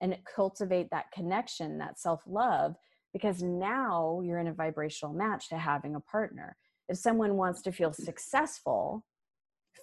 [0.00, 2.76] And cultivate that connection, that self love,
[3.12, 6.56] because now you're in a vibrational match to having a partner.
[6.88, 9.04] If someone wants to feel successful,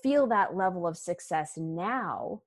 [0.04, 2.42] feel that level of success now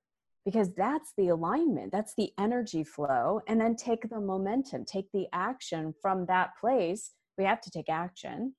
[0.44, 5.26] because that's the alignment, that's the energy flow, and then take the momentum, take the
[5.32, 7.10] action from that place.
[7.36, 8.54] We have to take action,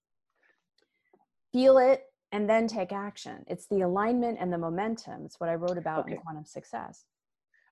[1.52, 3.44] feel it, and then take action.
[3.48, 5.26] It's the alignment and the momentum.
[5.26, 6.14] It's what I wrote about okay.
[6.14, 7.06] in Quantum Success.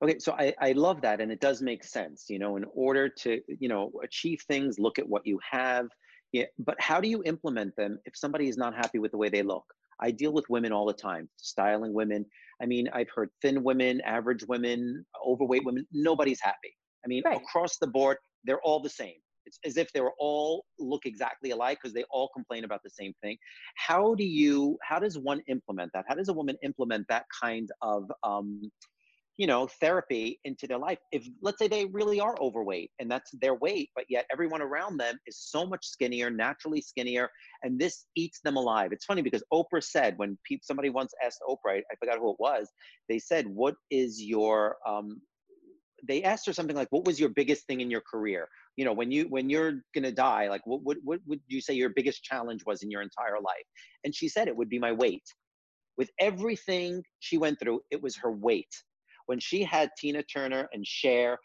[0.01, 2.25] Okay, so I, I love that, and it does make sense.
[2.29, 5.87] You know, in order to you know achieve things, look at what you have.
[6.31, 9.29] Yeah, but how do you implement them if somebody is not happy with the way
[9.29, 9.65] they look?
[9.99, 12.25] I deal with women all the time, styling women.
[12.61, 15.87] I mean, I've heard thin women, average women, overweight women.
[15.91, 16.75] Nobody's happy.
[17.05, 17.37] I mean, right.
[17.37, 19.15] across the board, they're all the same.
[19.45, 22.89] It's as if they were all look exactly alike because they all complain about the
[22.89, 23.37] same thing.
[23.75, 24.77] How do you?
[24.83, 26.05] How does one implement that?
[26.07, 28.69] How does a woman implement that kind of um,
[29.39, 30.99] you know therapy into their life.
[31.13, 34.97] If let's say they really are overweight and that's their weight but yet everyone around
[34.97, 37.29] them is so much skinnier naturally skinnier
[37.63, 38.91] and this eats them alive.
[38.91, 42.35] It's funny because oprah said when pe- somebody once asked oprah I, forgot who it
[42.37, 42.67] was
[43.07, 45.21] they said what is your um,
[46.05, 48.49] they asked her something like what was your biggest thing in your career?
[48.75, 51.73] You know when you when you're gonna die like what, what what would you say
[51.75, 53.67] your biggest challenge was in your entire life?
[54.03, 55.23] And she said it would be my weight.
[55.97, 58.73] With everything she went through it was her weight
[59.29, 61.37] when she had Tina Turner and Cher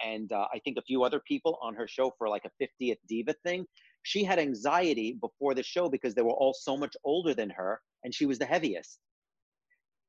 [0.00, 2.98] and uh, I think a few other people on her show for like a 50th
[3.08, 3.66] Diva thing,
[4.04, 7.80] she had anxiety before the show because they were all so much older than her
[8.04, 9.00] and she was the heaviest.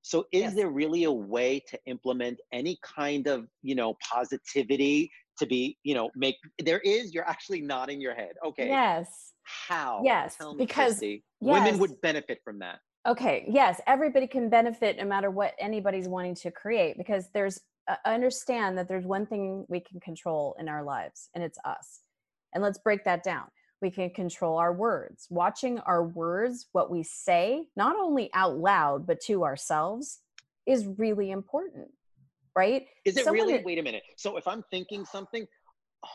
[0.04, 0.56] So is yes.
[0.56, 5.96] there really a way to implement any kind of, you know, positivity to be, you
[5.96, 8.34] know, make there is, you're actually nodding your head.
[8.46, 8.68] Okay.
[8.68, 9.08] Yes.
[9.42, 10.02] How?
[10.04, 10.38] Yes.
[10.56, 11.64] because Christy, yes.
[11.64, 12.78] women would benefit from that.
[13.06, 17.96] Okay, yes, everybody can benefit no matter what anybody's wanting to create because there's uh,
[18.06, 22.00] understand that there's one thing we can control in our lives and it's us.
[22.54, 23.48] And let's break that down.
[23.82, 25.28] We can control our words.
[25.30, 30.22] Watching our words, what we say, not only out loud but to ourselves
[30.66, 31.90] is really important.
[32.56, 32.86] Right?
[33.04, 33.58] Is it Someone really?
[33.58, 34.04] That, Wait a minute.
[34.16, 35.46] So if I'm thinking something,
[36.06, 36.10] oh,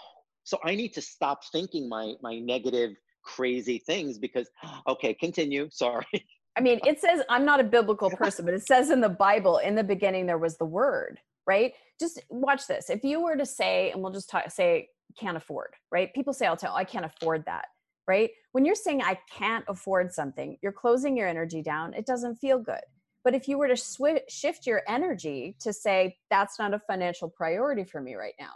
[0.44, 4.48] so I need to stop thinking my my negative crazy things because
[4.86, 5.68] okay, continue.
[5.70, 6.06] Sorry.
[6.58, 9.58] I mean, it says, I'm not a biblical person, but it says in the Bible,
[9.58, 11.72] in the beginning, there was the word, right?
[12.00, 12.90] Just watch this.
[12.90, 16.12] If you were to say, and we'll just talk, say, can't afford, right?
[16.14, 17.66] People say, I'll tell, oh, I can't afford that,
[18.08, 18.30] right?
[18.52, 21.94] When you're saying, I can't afford something, you're closing your energy down.
[21.94, 22.82] It doesn't feel good.
[23.22, 27.28] But if you were to sw- shift your energy to say, that's not a financial
[27.28, 28.54] priority for me right now,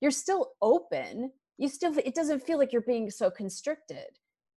[0.00, 1.32] you're still open.
[1.56, 4.06] You still, it doesn't feel like you're being so constricted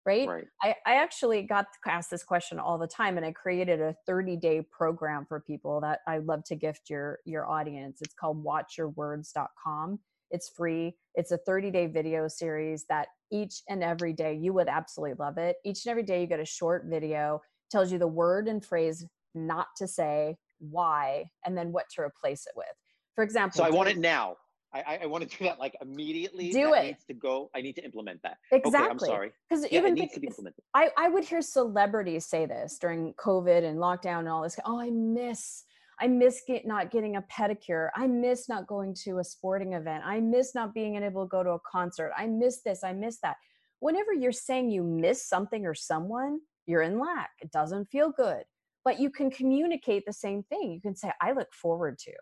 [0.09, 0.29] right?
[0.29, 0.47] right.
[0.62, 4.37] I, I actually got asked this question all the time and I created a 30
[4.37, 7.99] day program for people that I love to gift your your audience.
[8.01, 9.99] It's called watchyourwords.com.
[10.31, 10.97] It's free.
[11.14, 15.38] It's a 30 day video series that each and every day you would absolutely love
[15.38, 15.57] it.
[15.64, 17.40] Each and every day you get a short video,
[17.71, 22.47] tells you the word and phrase not to say, why, and then what to replace
[22.47, 22.66] it with.
[23.14, 24.37] For example, so I want it now.
[24.74, 26.50] I, I want to do that like immediately.
[26.50, 26.87] Do that it.
[26.88, 27.50] Needs to go.
[27.54, 28.37] I need to implement that.
[28.52, 28.81] Exactly.
[28.81, 29.33] Okay, I'm sorry.
[29.48, 30.62] Because yeah, even needs to be implemented.
[30.74, 34.59] I, I would hear celebrities say this during COVID and lockdown and all this.
[34.66, 35.64] Oh, I miss,
[36.00, 37.88] I miss get, not getting a pedicure.
[37.96, 40.04] I miss not going to a sporting event.
[40.04, 42.12] I miss not being able to go to a concert.
[42.16, 42.85] I miss this.
[42.85, 43.37] I miss that.
[43.81, 47.31] Whenever you're saying you miss something or someone, you're in lack.
[47.40, 48.42] It doesn't feel good.
[48.85, 50.72] But you can communicate the same thing.
[50.72, 52.12] You can say, I look forward to.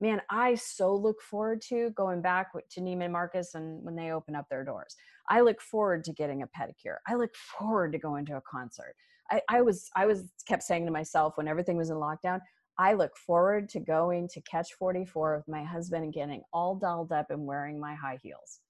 [0.00, 4.36] Man, I so look forward to going back to Neiman Marcus and when they open
[4.36, 4.94] up their doors.
[5.28, 6.96] I look forward to getting a pedicure.
[7.06, 8.94] I look forward to going to a concert.
[9.30, 12.40] I, I was I was kept saying to myself when everything was in lockdown,
[12.78, 17.12] I look forward to going to catch 44 with my husband and getting all dolled
[17.12, 18.60] up and wearing my high heels.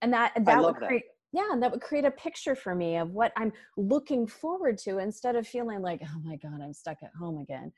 [0.00, 1.40] And that that would create that.
[1.40, 4.98] yeah, and that would create a picture for me of what I'm looking forward to
[4.98, 7.72] instead of feeling like, oh my God, I'm stuck at home again.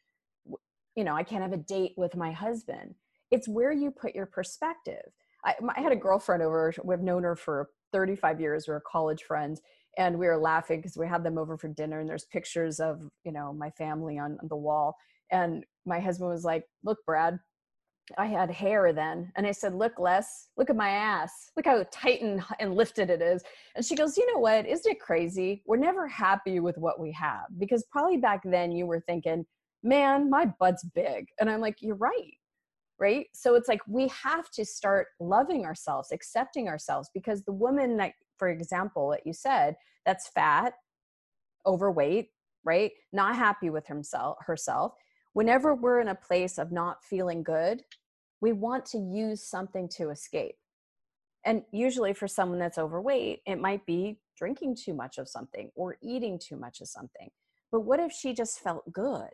[0.94, 2.94] You know, I can't have a date with my husband.
[3.30, 5.04] It's where you put your perspective.
[5.44, 9.22] I, I had a girlfriend over, we've known her for 35 years, we we're college
[9.22, 9.60] friends,
[9.98, 13.00] and we were laughing because we had them over for dinner and there's pictures of,
[13.24, 14.96] you know, my family on, on the wall
[15.32, 17.38] and my husband was like, Look, Brad,
[18.18, 19.32] I had hair then.
[19.36, 21.50] And I said, Look, Les, look at my ass.
[21.56, 23.42] Look how tight and, and lifted it is.
[23.74, 24.66] And she goes, You know what?
[24.66, 25.62] Isn't it crazy?
[25.66, 29.44] We're never happy with what we have because probably back then you were thinking,
[29.82, 31.28] Man, my butt's big.
[31.40, 32.34] And I'm like, You're right.
[32.98, 33.26] Right.
[33.34, 38.12] So it's like we have to start loving ourselves, accepting ourselves because the woman that,
[38.38, 40.74] for example, that you said that's fat,
[41.66, 42.28] overweight,
[42.64, 42.92] right?
[43.12, 44.94] Not happy with himself, herself
[45.32, 47.82] whenever we're in a place of not feeling good,
[48.40, 50.56] we want to use something to escape.
[51.44, 55.96] And usually, for someone that's overweight, it might be drinking too much of something or
[56.02, 57.30] eating too much of something.
[57.70, 59.30] But what if she just felt good?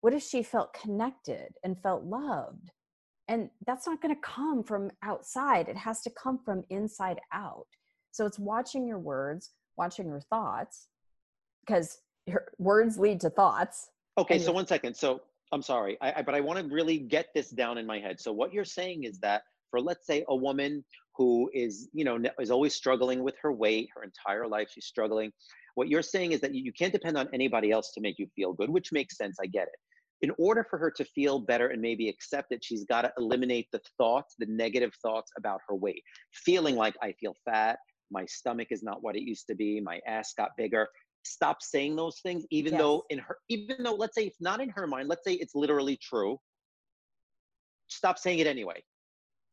[0.00, 2.70] What if she felt connected and felt loved?
[3.28, 7.66] And that's not going to come from outside, it has to come from inside out.
[8.10, 10.88] So it's watching your words, watching your thoughts,
[11.64, 14.94] because your words lead to thoughts, Okay, so one second.
[14.94, 17.98] So I'm sorry, I, I but I want to really get this down in my
[17.98, 18.20] head.
[18.20, 20.84] So what you're saying is that for let's say a woman
[21.16, 25.30] who is you know is always struggling with her weight her entire life she's struggling
[25.76, 28.52] what you're saying is that you can't depend on anybody else to make you feel
[28.52, 29.78] good which makes sense i get it
[30.22, 33.66] in order for her to feel better and maybe accept it she's got to eliminate
[33.72, 36.02] the thoughts the negative thoughts about her weight.
[36.32, 37.78] Feeling like i feel fat
[38.10, 40.88] my stomach is not what it used to be my ass got bigger.
[41.22, 42.80] Stop saying those things even yes.
[42.80, 45.54] though in her even though let's say it's not in her mind let's say it's
[45.54, 46.38] literally true
[47.88, 48.82] stop saying it anyway.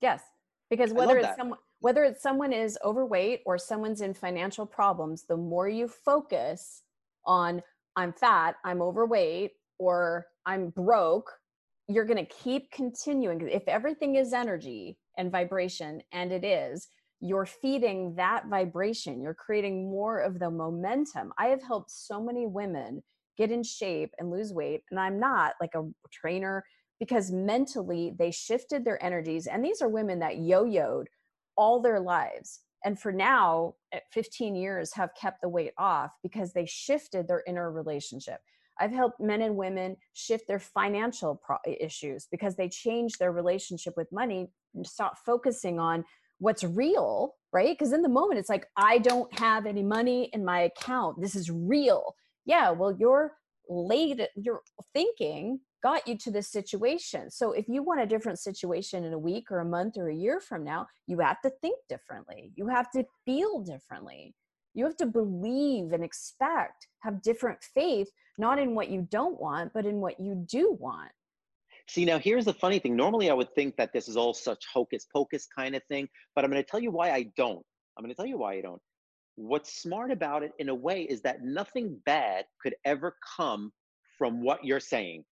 [0.01, 0.21] Yes
[0.69, 5.37] because whether it's someone whether it's someone is overweight or someone's in financial problems the
[5.37, 6.83] more you focus
[7.25, 7.61] on
[7.95, 11.31] i'm fat i'm overweight or i'm broke
[11.87, 17.45] you're going to keep continuing if everything is energy and vibration and it is you're
[17.45, 21.33] feeding that vibration you're creating more of the momentum.
[21.39, 23.01] I have helped so many women
[23.37, 26.63] get in shape and lose weight and i'm not like a trainer
[26.99, 31.05] because mentally they shifted their energies and these are women that yo-yoed
[31.55, 36.53] all their lives and for now at 15 years have kept the weight off because
[36.53, 38.39] they shifted their inner relationship
[38.79, 43.93] i've helped men and women shift their financial pro- issues because they change their relationship
[43.97, 46.03] with money and stop focusing on
[46.39, 47.77] what's real, right?
[47.77, 51.19] Because in the moment, it's like, I don't have any money in my account.
[51.19, 52.15] This is real.
[52.45, 53.33] Yeah, well, your
[53.69, 54.61] late, your
[54.93, 57.29] thinking got you to this situation.
[57.29, 60.15] So if you want a different situation in a week or a month or a
[60.15, 62.51] year from now, you have to think differently.
[62.55, 64.33] You have to feel differently.
[64.77, 69.73] You have to believe and expect, have different faith, not in what you don't want,
[69.73, 71.09] but in what you do want.
[71.87, 72.95] See, now here's the funny thing.
[72.95, 76.45] Normally, I would think that this is all such hocus pocus kind of thing, but
[76.45, 77.65] I'm going to tell you why I don't.
[77.97, 78.79] I'm going to tell you why I don't.
[79.35, 83.73] What's smart about it, in a way, is that nothing bad could ever come
[84.19, 85.25] from what you're saying.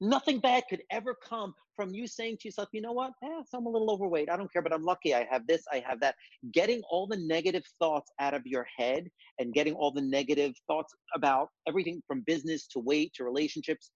[0.00, 3.12] Nothing bad could ever come from you saying to yourself, you know what?
[3.22, 4.30] Eh, I'm a little overweight.
[4.30, 5.14] I don't care, but I'm lucky.
[5.14, 6.14] I have this, I have that.
[6.52, 9.08] Getting all the negative thoughts out of your head
[9.38, 13.90] and getting all the negative thoughts about everything from business to weight to relationships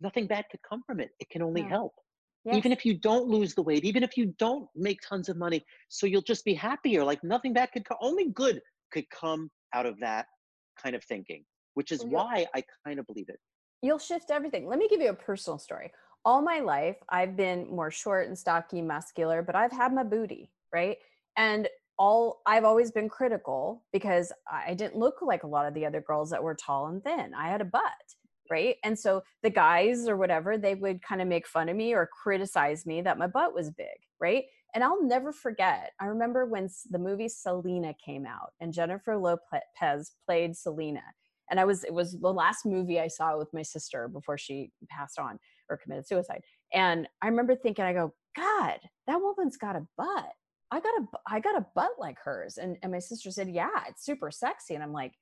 [0.00, 1.10] nothing bad could come from it.
[1.20, 1.94] It can only help.
[2.44, 2.56] Yes.
[2.56, 5.64] Even if you don't lose the weight, even if you don't make tons of money,
[5.88, 7.02] so you'll just be happier.
[7.02, 8.60] Like nothing bad could come, only good
[8.92, 10.26] could come out of that
[10.82, 13.38] kind of thinking, which is why I kind of believe it.
[13.84, 14.66] You'll shift everything.
[14.66, 15.92] Let me give you a personal story.
[16.24, 20.50] All my life, I've been more short and stocky, muscular, but I've had my booty,
[20.72, 20.96] right?
[21.36, 21.68] And
[21.98, 26.00] all I've always been critical because I didn't look like a lot of the other
[26.00, 27.34] girls that were tall and thin.
[27.34, 27.92] I had a butt
[28.50, 31.94] right and so the guys or whatever they would kind of make fun of me
[31.94, 33.86] or criticize me that my butt was big
[34.20, 39.16] right and i'll never forget i remember when the movie selena came out and jennifer
[39.16, 41.02] lopez played selena
[41.50, 44.70] and I was it was the last movie I saw with my sister before she
[44.88, 45.38] passed on
[45.68, 46.42] or committed suicide.
[46.72, 50.32] And I remember thinking, I go, God, that woman's got a butt.
[50.70, 52.58] I got a I got a butt like hers.
[52.58, 54.74] And and my sister said, Yeah, it's super sexy.
[54.74, 55.12] And I'm like,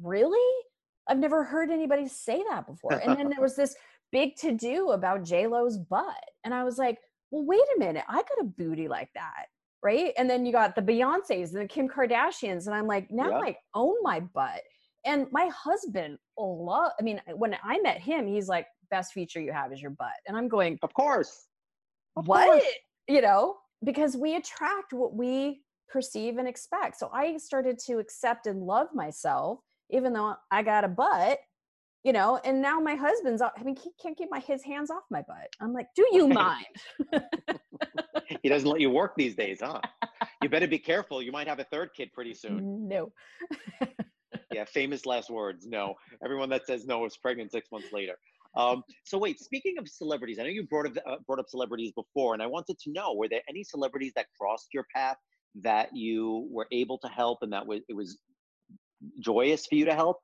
[0.00, 0.64] Really?
[1.08, 2.94] I've never heard anybody say that before.
[2.94, 3.76] And then there was this
[4.12, 6.98] big to do about J Lo's butt, and I was like,
[7.30, 9.46] Well, wait a minute, I got a booty like that
[9.82, 10.12] right?
[10.18, 13.38] And then you got the Beyonces and the Kim Kardashians, and I'm like, now yeah.
[13.38, 14.62] I own my butt.
[15.06, 16.92] And my husband love.
[16.98, 20.14] I mean, when I met him, he's like, best feature you have is your butt,
[20.26, 21.46] and I'm going, of course.
[22.16, 22.46] Of what?
[22.46, 22.64] Course.
[23.08, 26.98] You know, because we attract what we perceive and expect.
[26.98, 31.38] So I started to accept and love myself, even though I got a butt
[32.06, 35.02] you know and now my husband's i mean he can't keep my his hands off
[35.10, 36.64] my butt i'm like do you mind
[38.42, 39.80] he doesn't let you work these days huh
[40.40, 43.10] you better be careful you might have a third kid pretty soon no
[44.56, 45.94] yeah famous last words no
[46.24, 48.14] everyone that says no is pregnant six months later
[48.56, 51.92] um, so wait speaking of celebrities i know you brought up, uh, brought up celebrities
[51.92, 55.16] before and i wanted to know were there any celebrities that crossed your path
[55.54, 58.18] that you were able to help and that was it was
[59.20, 60.18] joyous for you to help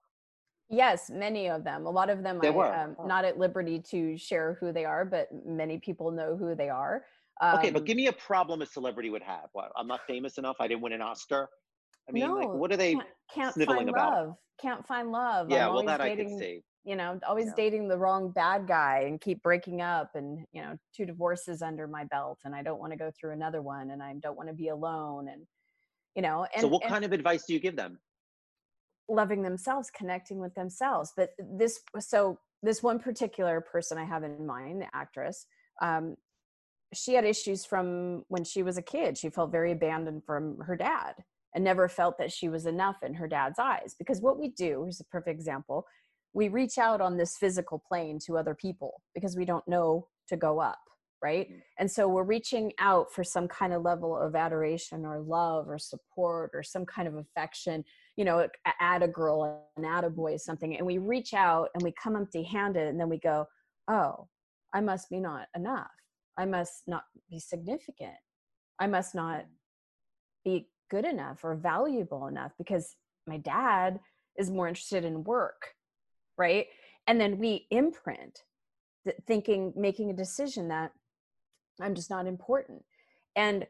[0.75, 1.85] Yes, many of them.
[1.85, 5.29] A lot of them I'm um, not at liberty to share who they are, but
[5.45, 7.05] many people know who they are.
[7.43, 9.49] Um, okay, but um give me a problem a celebrity would have.
[9.53, 10.57] What, I'm not famous enough.
[10.61, 11.51] I didn't win an Oscar.
[12.09, 14.13] I mean, no, like, what are they can't, can't find about?
[14.13, 14.35] Love.
[14.61, 15.51] Can't find love.
[15.51, 16.63] Yeah, well, that dating, I can see.
[16.85, 17.53] You know, always yeah.
[17.57, 21.87] dating the wrong bad guy and keep breaking up, and you know, two divorces under
[21.87, 24.49] my belt, and I don't want to go through another one, and I don't want
[24.49, 25.47] to be alone, and
[26.15, 26.47] you know.
[26.55, 27.99] And, so, what and, kind of advice do you give them?
[29.09, 34.47] loving themselves connecting with themselves but this so this one particular person i have in
[34.47, 35.47] mind the actress
[35.81, 36.15] um,
[36.95, 40.77] she had issues from when she was a kid she felt very abandoned from her
[40.77, 41.15] dad
[41.55, 44.87] and never felt that she was enough in her dad's eyes because what we do
[44.87, 45.87] is a perfect example
[46.35, 50.37] we reach out on this physical plane to other people because we don't know to
[50.37, 50.79] go up
[51.23, 51.49] right?
[51.51, 51.61] Mm.
[51.79, 55.79] and so we're reaching out for some kind of level of adoration or love or
[55.79, 57.85] support or some kind of affection
[58.17, 58.49] you know
[58.81, 62.17] add a girl an add a boy something and we reach out and we come
[62.17, 63.45] empty handed and then we go
[63.89, 64.27] oh
[64.75, 65.91] i must be not enough.
[66.37, 68.17] I must not be significant.
[68.81, 69.45] I must not
[70.45, 72.87] be good enough or valuable enough because
[73.27, 73.99] my dad
[74.37, 75.61] is more interested in work
[76.39, 76.67] right?
[77.07, 78.41] And then we imprint
[79.27, 80.93] thinking making a decision that
[81.81, 82.85] i'm just not important.
[83.35, 83.67] And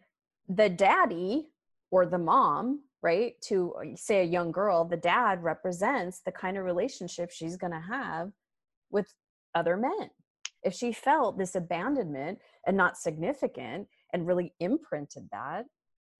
[0.49, 1.49] the daddy
[1.91, 6.59] or the mom right to uh, say a young girl the dad represents the kind
[6.59, 8.31] of relationship she's going to have
[8.91, 9.15] with
[9.55, 10.11] other men.
[10.63, 15.65] If she felt this abandonment and not significant and really imprinted that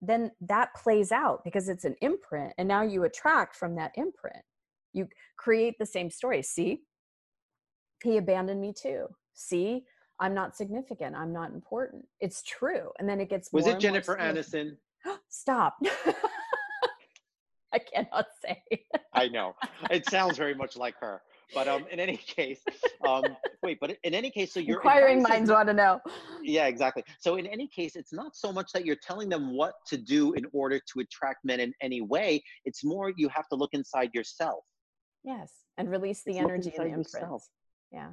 [0.05, 4.43] then that plays out because it's an imprint and now you attract from that imprint.
[4.91, 6.43] You create the same story.
[6.43, 6.81] See?
[8.03, 9.07] He abandoned me too.
[9.33, 9.85] See?
[10.19, 11.15] I'm not significant.
[11.15, 12.05] I'm not important.
[12.19, 12.91] It's true.
[12.99, 14.77] And then it gets was it jennifer aniston?
[15.29, 15.77] Stop.
[17.73, 18.61] I cannot say.
[19.13, 19.55] I know.
[19.89, 21.21] It sounds very much like her.
[21.53, 22.61] But um, in any case,
[23.07, 23.23] um,
[23.61, 23.79] wait.
[23.79, 25.99] But in any case, so you're inquiring minds want to know.
[26.41, 27.03] Yeah, exactly.
[27.19, 30.33] So in any case, it's not so much that you're telling them what to do
[30.33, 32.43] in order to attract men in any way.
[32.65, 34.63] It's more you have to look inside yourself.
[35.23, 37.41] Yes, and release the it's energy and the imprint.
[37.91, 38.09] Yeah,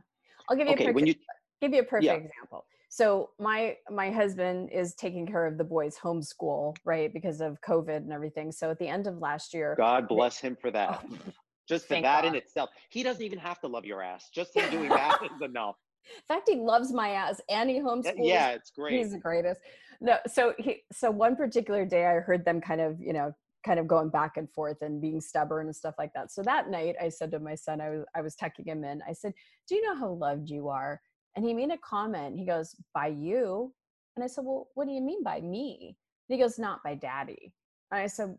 [0.48, 1.14] I'll give you okay, a perfect, you,
[1.60, 2.14] give you a perfect yeah.
[2.14, 7.60] example so my my husband is taking care of the boys homeschool right because of
[7.60, 11.02] covid and everything so at the end of last year god bless him for that
[11.10, 11.16] oh,
[11.70, 12.24] just for that god.
[12.24, 15.42] in itself he doesn't even have to love your ass just him doing that is
[15.42, 15.76] enough
[16.14, 19.18] in fact he loves my ass and he uh, homeschools yeah it's great he's the
[19.18, 19.60] greatest
[20.00, 23.32] no so he so one particular day i heard them kind of you know
[23.64, 26.70] kind of going back and forth and being stubborn and stuff like that so that
[26.70, 29.32] night i said to my son i was i was tucking him in i said
[29.68, 31.00] do you know how loved you are
[31.36, 32.38] and he made a comment.
[32.38, 33.72] He goes, By you?
[34.16, 35.96] And I said, Well, what do you mean by me?
[36.28, 37.52] And he goes, Not by daddy.
[37.90, 38.36] And I said,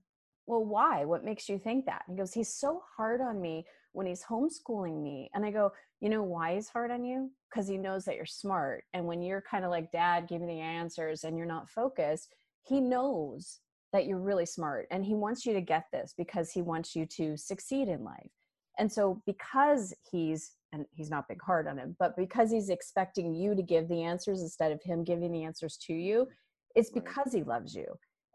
[0.52, 1.06] Well, why?
[1.06, 2.04] What makes you think that?
[2.10, 5.30] he goes, He's so hard on me when he's homeschooling me.
[5.34, 5.72] And I go,
[6.02, 7.32] You know why he's hard on you?
[7.50, 8.84] Because he knows that you're smart.
[8.94, 12.82] And when you're kind of like dad giving the answers and you're not focused, he
[12.82, 13.60] knows
[13.94, 14.88] that you're really smart.
[14.92, 18.32] And he wants you to get this because he wants you to succeed in life.
[18.78, 23.34] And so, because he's and he's not big hard on him, but because he's expecting
[23.34, 26.28] you to give the answers instead of him giving the answers to you,
[26.76, 27.86] it's because he loves you.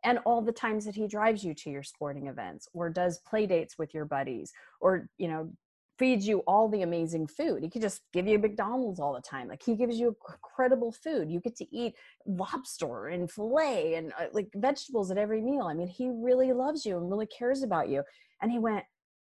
[0.06, 3.46] And all the times that he drives you to your sporting events or does play
[3.46, 5.50] dates with your buddies or, you know,
[5.98, 7.62] feeds you all the amazing food.
[7.62, 9.48] He could just give you McDonald's all the time.
[9.48, 11.30] Like he gives you incredible food.
[11.30, 11.94] You get to eat
[12.26, 15.64] lobster and filet and uh, like vegetables at every meal.
[15.64, 18.02] I mean, he really loves you and really cares about you.
[18.40, 18.84] And he went,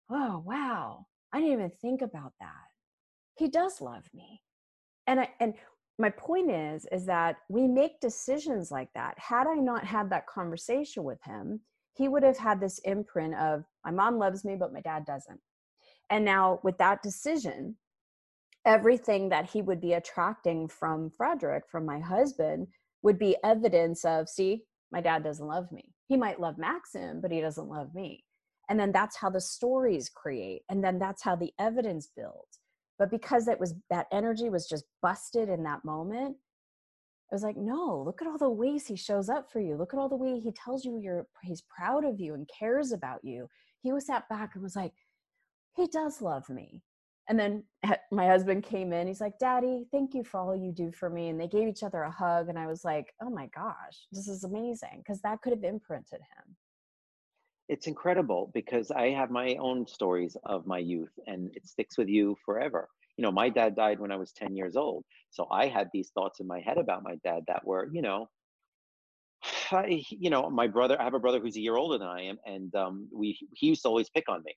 [0.09, 2.49] Oh, wow I didn't even think about that.
[3.37, 4.41] He does love me.
[5.05, 5.53] And I and
[5.99, 9.15] my point is is that we make decisions like that.
[9.17, 11.61] Had I not had that conversation with him,
[11.95, 15.39] he would have had this imprint of my mom loves me but my dad doesn't.
[16.09, 17.75] And now with that decision,
[18.65, 22.67] everything that he would be attracting from Frederick, from my husband,
[23.01, 25.93] would be evidence of, see, my dad doesn't love me.
[26.07, 28.23] He might love Maxim, but he doesn't love me.
[28.69, 30.63] And then that's how the stories create.
[30.69, 32.59] And then that's how the evidence builds.
[32.99, 36.35] But because it was that energy was just busted in that moment,
[37.31, 39.75] I was like, no, look at all the ways he shows up for you.
[39.75, 42.91] Look at all the way he tells you you're he's proud of you and cares
[42.91, 43.47] about you.
[43.81, 44.93] He was sat back and was like,
[45.75, 46.81] he does love me.
[47.29, 47.63] And then
[48.11, 49.07] my husband came in.
[49.07, 51.29] He's like, Daddy, thank you for all you do for me.
[51.29, 52.49] And they gave each other a hug.
[52.49, 54.99] And I was like, oh my gosh, this is amazing.
[54.99, 56.55] Because that could have imprinted him.
[57.69, 62.07] It's incredible because I have my own stories of my youth and it sticks with
[62.09, 62.87] you forever.
[63.17, 65.03] You know, my dad died when I was 10 years old.
[65.31, 68.29] So I had these thoughts in my head about my dad that were, you know,
[69.71, 72.23] I, you know, my brother, I have a brother who's a year older than I
[72.23, 72.37] am.
[72.45, 74.53] And um, we, he used to always pick on me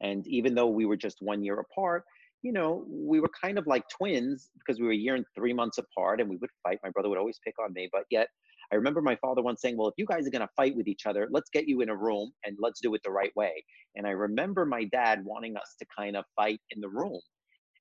[0.00, 2.04] and even though we were just one year apart,
[2.42, 5.52] you know, we were kind of like twins because we were a year and three
[5.52, 6.78] months apart and we would fight.
[6.82, 7.88] My brother would always pick on me.
[7.92, 8.28] But yet,
[8.72, 10.88] I remember my father once saying, Well, if you guys are going to fight with
[10.88, 13.64] each other, let's get you in a room and let's do it the right way.
[13.94, 17.20] And I remember my dad wanting us to kind of fight in the room.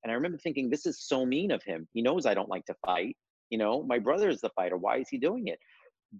[0.04, 1.88] And I remember thinking, This is so mean of him.
[1.94, 3.16] He knows I don't like to fight.
[3.50, 4.78] You know, my brother is the fighter.
[4.78, 5.60] Why is he doing it?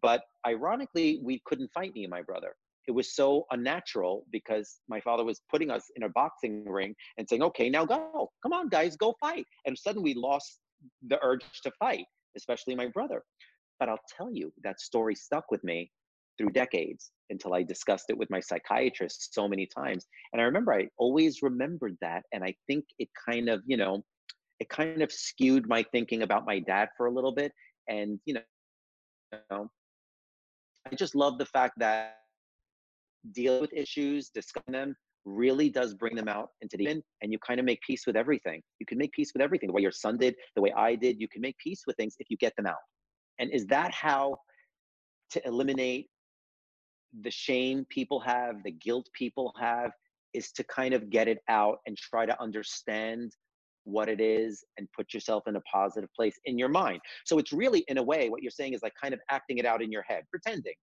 [0.02, 2.56] But ironically, we couldn't fight me and my brother
[2.88, 7.28] it was so unnatural because my father was putting us in a boxing ring and
[7.28, 8.30] saying, okay, now go.
[8.44, 9.46] Come on, guys, go fight.
[9.66, 10.60] And suddenly we lost
[11.08, 12.06] the urge to fight,
[12.38, 13.24] especially my brother.
[13.80, 15.92] But I'll tell you, that story stuck with me
[16.38, 20.06] through decades until I discussed it with my psychiatrist so many times.
[20.34, 22.24] And I remember I always remembered that.
[22.34, 24.04] And I think it kind of, you know,
[24.60, 27.52] it kind of skewed my thinking about my dad for a little bit.
[27.90, 28.42] And, you know,
[29.34, 29.70] you know
[30.92, 32.18] I just love the fact that
[33.32, 34.96] deal with issues, discuss them,
[35.26, 38.16] really does bring them out into the open and you kind of make peace with
[38.16, 38.62] everything.
[38.80, 39.68] You can make peace with everything.
[39.68, 42.16] The way your son did, the way I did, you can make peace with things
[42.20, 42.76] if you get them out.
[43.40, 44.38] And is that how
[45.32, 46.08] to eliminate
[47.22, 49.92] the shame people have, the guilt people have,
[50.34, 53.32] is to kind of get it out and try to understand
[53.86, 57.00] what it is and put yourself in a positive place in your mind.
[57.26, 59.66] So it's really, in a way, what you're saying is like kind of acting it
[59.66, 60.74] out in your head, pretending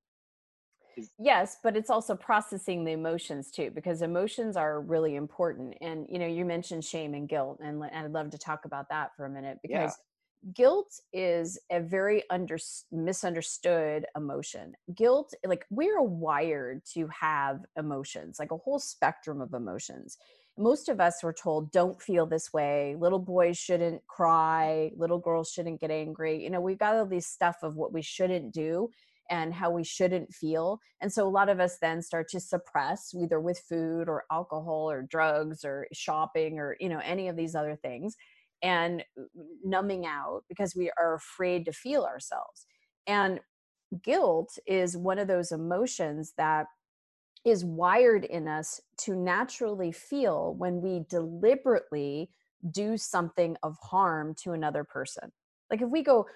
[1.18, 6.18] yes but it's also processing the emotions too because emotions are really important and you
[6.18, 9.26] know you mentioned shame and guilt and, and i'd love to talk about that for
[9.26, 9.96] a minute because.
[10.54, 12.58] Guilt is a very under,
[12.90, 14.74] misunderstood emotion.
[14.94, 20.18] Guilt like we're wired to have emotions like a whole spectrum of emotions.
[20.58, 22.96] Most of us were told don't feel this way.
[22.98, 24.90] Little boys shouldn't cry.
[24.96, 26.42] Little girls shouldn't get angry.
[26.42, 28.90] You know we've got all these stuff of what we shouldn't do
[29.30, 30.80] and how we shouldn't feel.
[31.00, 34.90] And so a lot of us then start to suppress either with food or alcohol
[34.90, 38.16] or drugs or shopping or, you know, any of these other things
[38.62, 39.24] and uh,
[39.64, 42.66] numbing out because we are afraid to feel ourselves.
[43.06, 43.40] And
[44.02, 46.66] guilt is one of those emotions that
[47.44, 52.30] is wired in us to naturally feel when we deliberately
[52.70, 55.32] do something of harm to another person.
[55.70, 56.26] Like if we go,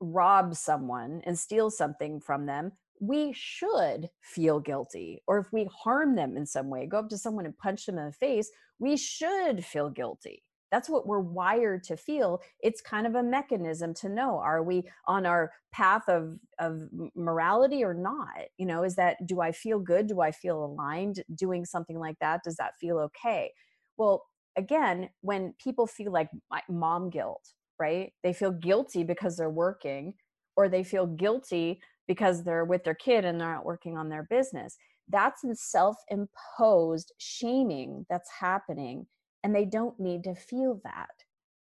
[0.00, 5.22] rob someone and steal something from them, we should feel guilty.
[5.26, 7.98] Or if we harm them in some way, go up to someone and punch them
[7.98, 10.42] in the face, we should feel guilty.
[10.72, 12.42] That's what we're wired to feel.
[12.60, 16.80] It's kind of a mechanism to know are we on our path of, of
[17.14, 18.46] morality or not?
[18.58, 20.08] You know, is that do I feel good?
[20.08, 22.42] Do I feel aligned doing something like that?
[22.42, 23.52] Does that feel okay?
[23.98, 24.24] Well,
[24.56, 26.30] again, when people feel like
[26.68, 28.12] mom guilt, right?
[28.22, 30.14] They feel guilty because they're working,
[30.56, 34.24] or they feel guilty because they're with their kid and they're not working on their
[34.24, 34.76] business.
[35.08, 39.06] That's self imposed shaming that's happening,
[39.44, 41.10] and they don't need to feel that.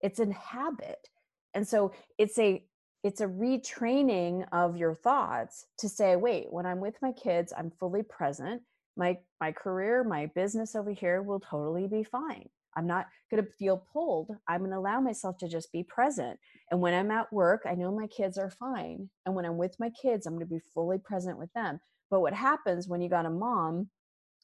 [0.01, 1.09] It's a habit.
[1.53, 2.63] And so it's a
[3.03, 7.69] it's a retraining of your thoughts to say wait when i'm with my kids i'm
[7.69, 8.61] fully present
[8.95, 13.51] my my career my business over here will totally be fine I'm not going to
[13.51, 14.31] feel pulled.
[14.47, 16.39] I'm going to allow myself to just be present.
[16.71, 19.09] And when I'm at work, I know my kids are fine.
[19.25, 21.79] And when I'm with my kids, I'm going to be fully present with them.
[22.09, 23.89] But what happens when you got a mom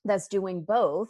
[0.05, 1.09] that's doing both?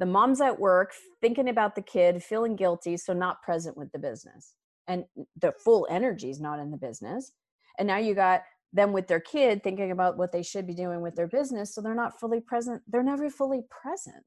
[0.00, 0.92] The mom's at work
[1.22, 4.54] thinking about the kid, feeling guilty, so not present with the business.
[4.88, 5.06] And
[5.40, 7.32] the full energy is not in the business.
[7.78, 8.42] And now you got
[8.72, 11.74] them with their kid thinking about what they should be doing with their business.
[11.74, 12.82] So they're not fully present.
[12.88, 14.26] They're never fully present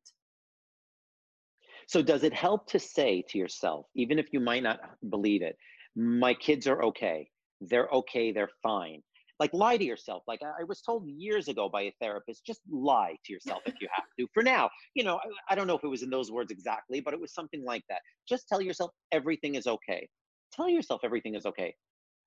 [1.87, 5.57] So does it help to say to yourself, even if you might not believe it,
[5.95, 7.29] my kids are okay.
[7.61, 8.31] They're okay.
[8.31, 9.03] They're fine.
[9.39, 10.23] Like lie to yourself.
[10.27, 13.87] Like I, was told years ago by a therapist, just lie to yourself if you
[13.93, 14.27] have to.
[14.33, 17.01] For now, you know, I, I don't know if it was in those words exactly,
[17.01, 17.99] but it was something like that.
[18.27, 20.07] Just tell yourself everything is okay.
[20.53, 21.73] Tell yourself everything is okay.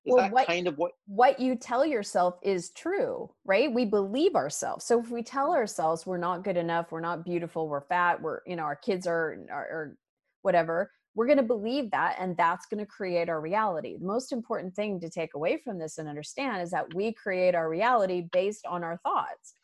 [0.04, 3.72] Is well, what, kind of what what you tell yourself is true, right?
[3.72, 4.84] We believe ourselves.
[4.84, 5.56] So if we tell mm-hmm.
[5.56, 9.08] ourselves we're not good enough, we're not beautiful, we're fat, we're you know our kids
[9.08, 9.96] are are, are
[10.42, 13.96] whatever, we're going to believe that and that's going to create our reality.
[13.98, 17.54] The most important thing to take away from this and understand is that we create
[17.54, 19.54] our reality based on our thoughts.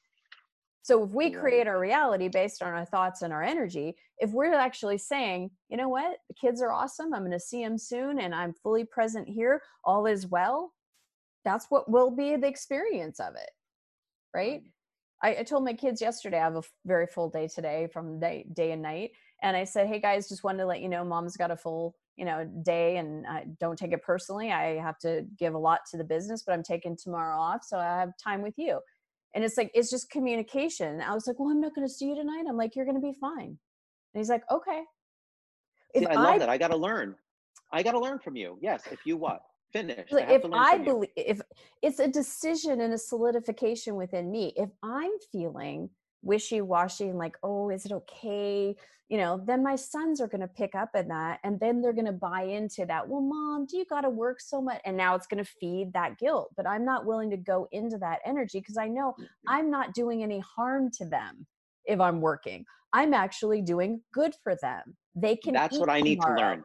[0.80, 4.54] So if we create our reality based on our thoughts and our energy, if we're
[4.54, 8.18] actually saying, you know what, the kids are awesome, I'm going to see them soon
[8.18, 10.72] and I'm fully present here, all is well,
[11.44, 13.50] that's what will be the experience of it.
[14.34, 14.62] Right?
[15.22, 18.46] I, I told my kids yesterday, I have a very full day today from day,
[18.52, 19.12] day and night.
[19.42, 21.94] And I said, hey guys, just wanted to let you know mom's got a full
[22.16, 25.80] you know day and I don't take it personally i have to give a lot
[25.90, 28.80] to the business but i'm taking tomorrow off so i have time with you
[29.34, 31.00] and it's like, it's just communication.
[31.00, 32.44] I was like, well, I'm not going to see you tonight.
[32.48, 33.46] I'm like, you're going to be fine.
[33.46, 34.82] And he's like, okay.
[35.96, 36.48] See, I love I, that.
[36.48, 37.14] I got to learn.
[37.72, 38.58] I got to learn from you.
[38.60, 38.82] Yes.
[38.90, 39.40] If you what?
[39.72, 40.12] Finish.
[40.12, 41.40] I if I believe, if
[41.80, 45.88] it's a decision and a solidification within me, if I'm feeling
[46.22, 48.76] wishy-washy and like oh is it okay?
[49.08, 51.92] You know then my sons are going to pick up in that and then they're
[51.92, 54.80] going to buy into that well mom do you got to work so much?
[54.86, 57.98] And now it's going to feed that guilt but i'm not willing to go into
[57.98, 59.24] that energy because i know mm-hmm.
[59.48, 61.46] i'm not doing any harm to them
[61.84, 64.96] if i'm working i'm actually doing good for them.
[65.14, 66.36] They can that's what i need tomorrow.
[66.36, 66.64] to learn.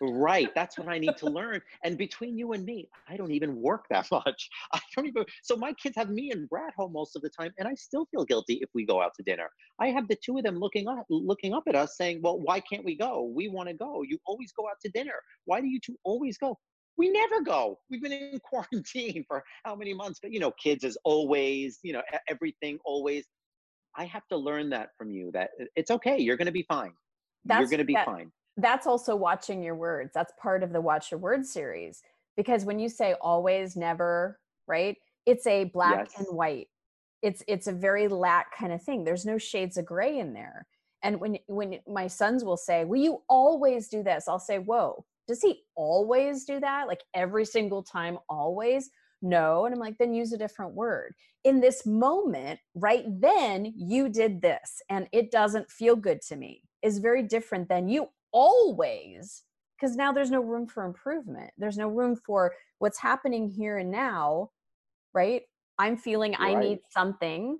[0.00, 1.60] Right that's what i need to learn.
[1.84, 4.48] And between you and me i don't even work that much.
[4.72, 7.52] I don't even so my kids have me and brad home most of the time
[7.58, 9.48] and i still feel guilty if we go out to dinner.
[9.80, 12.60] I have the two of them looking up looking up at us saying well why
[12.60, 13.30] can't we go?
[13.34, 14.02] We want to go.
[14.02, 15.18] You always go out to dinner.
[15.44, 16.56] Why do you two always go?
[16.96, 17.78] We never go.
[17.88, 20.18] We've been in quarantine for how many months?
[20.20, 23.26] But you know kids is always you know everything always
[23.98, 26.92] i have to learn that from you that it's okay you're going to be fine
[27.44, 30.10] That's, you're going to be that, fine that's also watching your words.
[30.12, 32.02] That's part of the watch your words series.
[32.36, 34.96] Because when you say always, never, right?
[35.26, 36.26] It's a black yes.
[36.26, 36.66] and white.
[37.22, 39.04] It's it's a very lack kind of thing.
[39.04, 40.66] There's no shades of gray in there.
[41.02, 45.04] And when when my sons will say, "Will you always do this?" I'll say, "Whoa,
[45.26, 46.88] does he always do that?
[46.88, 48.90] Like every single time, always?"
[49.20, 49.64] No.
[49.64, 51.14] And I'm like, then use a different word.
[51.44, 56.62] In this moment, right then, you did this and it doesn't feel good to me,
[56.82, 59.42] is very different than you always
[59.78, 63.90] because now there's no room for improvement there's no room for what's happening here and
[63.90, 64.50] now
[65.14, 65.42] right
[65.78, 66.56] i'm feeling right.
[66.56, 67.58] i need something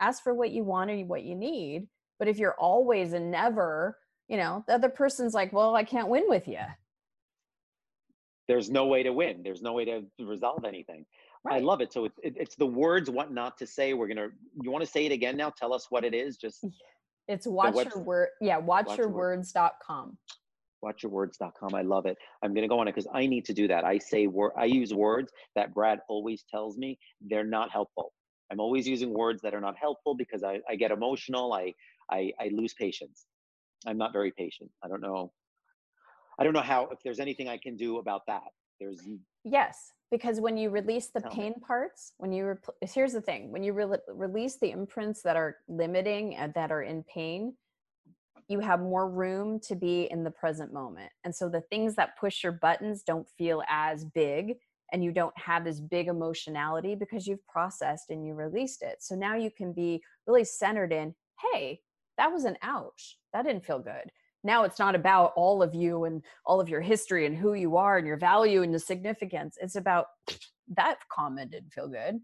[0.00, 1.86] ask for what you want or what you need
[2.18, 3.96] but if you're always and never
[4.28, 6.58] you know the other person's like well i can't win with you
[8.48, 11.04] there's no way to win there's no way to resolve anything
[11.44, 11.56] right.
[11.56, 14.28] i love it so it's, it's the words what not to say we're gonna
[14.62, 16.64] you want to say it again now tell us what it is just
[17.28, 18.28] it's watch your word.
[18.40, 20.18] Yeah, watch, watch your watchyourwords.com.
[20.84, 21.74] Watchyourwords.com.
[21.74, 22.16] I love it.
[22.42, 23.84] I'm going to go on it because I need to do that.
[23.84, 24.52] I say word.
[24.56, 28.12] I use words that Brad always tells me they're not helpful.
[28.50, 31.52] I'm always using words that are not helpful because I, I get emotional.
[31.52, 31.72] I,
[32.10, 33.24] I I lose patience.
[33.86, 34.70] I'm not very patient.
[34.84, 35.32] I don't know.
[36.38, 38.42] I don't know how if there's anything I can do about that.
[38.80, 39.00] There's
[39.44, 43.62] yes because when you release the pain parts when you re- here's the thing when
[43.62, 47.54] you re- release the imprints that are limiting and that are in pain
[48.48, 51.10] you have more room to be in the present moment.
[51.24, 54.56] And so the things that push your buttons don't feel as big
[54.92, 58.96] and you don't have this big emotionality because you've processed and you released it.
[59.00, 61.14] So now you can be really centered in
[61.52, 61.80] hey
[62.18, 63.18] that was an ouch.
[63.32, 64.10] That didn't feel good
[64.44, 67.76] now it's not about all of you and all of your history and who you
[67.76, 70.06] are and your value and the significance it's about
[70.68, 72.20] that comment didn't feel good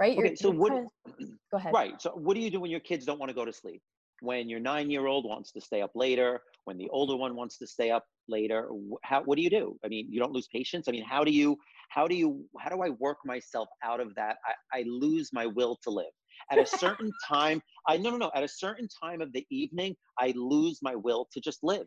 [0.00, 0.18] right?
[0.18, 1.74] Okay, you're, so you're what kind of, go ahead.
[1.74, 3.82] Right so what do you do when your kids don't want to go to sleep?
[4.20, 7.58] When your nine year old wants to stay up later when the older one wants
[7.58, 8.70] to stay up later
[9.02, 9.78] how what do you do?
[9.84, 10.88] I mean you don't lose patience?
[10.88, 11.56] I mean how do you
[11.90, 14.36] how do you how do i work myself out of that?
[14.72, 16.06] I, I lose my will to live
[16.50, 19.94] at a certain time i no no no at a certain time of the evening
[20.18, 21.86] i lose my will to just live.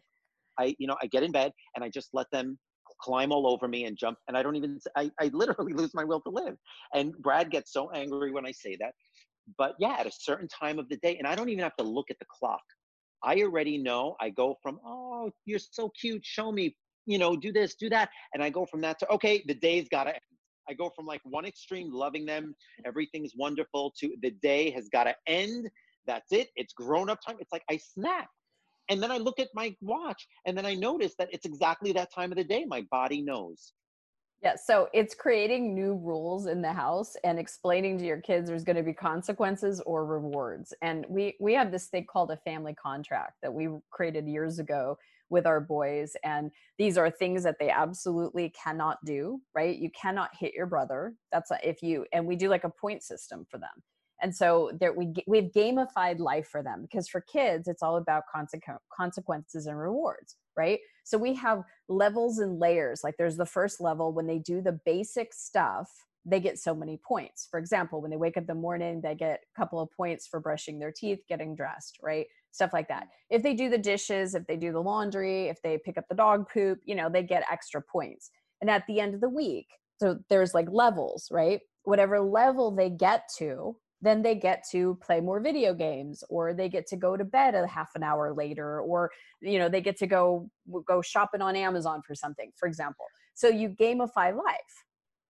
[0.59, 2.57] I you know i get in bed and i just let them
[3.01, 6.03] climb all over me and jump and i don't even I, I literally lose my
[6.03, 6.55] will to live.
[6.93, 8.93] And brad gets so angry when i say that.
[9.57, 11.83] But yeah at a certain time of the day and i don't even have to
[11.83, 12.63] look at the clock.
[13.23, 16.75] I already know i go from oh you're so cute show me
[17.05, 19.87] you know do this do that and i go from that to okay the day's
[19.89, 20.21] got to end
[20.69, 22.55] I go from like one extreme, loving them,
[22.85, 25.69] everything's wonderful, to the day has got to end.
[26.05, 26.49] That's it.
[26.55, 27.37] It's grown up time.
[27.39, 28.29] It's like I snap.
[28.89, 32.13] and then I look at my watch and then I notice that it's exactly that
[32.13, 32.65] time of the day.
[32.65, 33.73] My body knows.
[34.43, 38.63] Yeah, so it's creating new rules in the house and explaining to your kids there's
[38.63, 40.73] going to be consequences or rewards.
[40.83, 44.97] And we we have this thing called a family contract that we created years ago
[45.29, 49.77] with our boys and these are things that they absolutely cannot do, right?
[49.77, 51.13] You cannot hit your brother.
[51.31, 53.83] That's if you and we do like a point system for them.
[54.21, 58.23] And so there we we've gamified life for them because for kids it's all about
[58.95, 60.79] consequences and rewards, right?
[61.03, 63.01] So we have levels and layers.
[63.03, 65.89] Like there's the first level when they do the basic stuff,
[66.25, 67.47] they get so many points.
[67.49, 70.27] For example, when they wake up in the morning, they get a couple of points
[70.27, 72.25] for brushing their teeth, getting dressed, right?
[72.51, 73.07] Stuff like that.
[73.29, 76.15] If they do the dishes, if they do the laundry, if they pick up the
[76.15, 78.31] dog poop, you know, they get extra points.
[78.61, 79.67] And at the end of the week,
[79.99, 81.59] so there's like levels, right?
[81.83, 86.69] Whatever level they get to, then they get to play more video games or they
[86.69, 89.97] get to go to bed a half an hour later or you know they get
[89.97, 90.49] to go
[90.87, 94.85] go shopping on amazon for something for example so you gamify life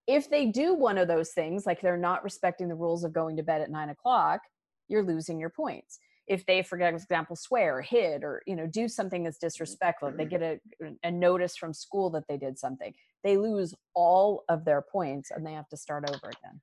[0.07, 3.35] if they do one of those things like they're not respecting the rules of going
[3.37, 4.41] to bed at nine o'clock
[4.87, 8.87] you're losing your points if they for example swear or hit or you know do
[8.87, 9.47] something that's mm-hmm.
[9.47, 10.37] disrespectful they mm-hmm.
[10.37, 14.81] get a, a notice from school that they did something they lose all of their
[14.81, 16.59] points and they have to start over again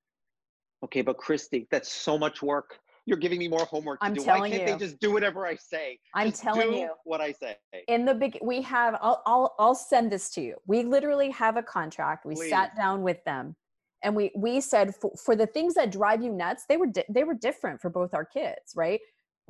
[0.85, 2.79] Okay, but Christy, that's so much work.
[3.07, 4.23] You're giving me more homework to I'm do.
[4.23, 4.75] Telling Why can't you.
[4.75, 5.99] they just do whatever I say?
[6.15, 6.91] I'm Just telling you.
[7.05, 7.57] what I say.
[7.89, 11.57] in the big we have I'll, I'll i'll send this to you we literally have
[11.59, 13.57] a contract we sat down with them
[14.03, 17.05] and we we said for, for the things that drive you nuts they were di-
[17.11, 19.01] they were different for both our kids right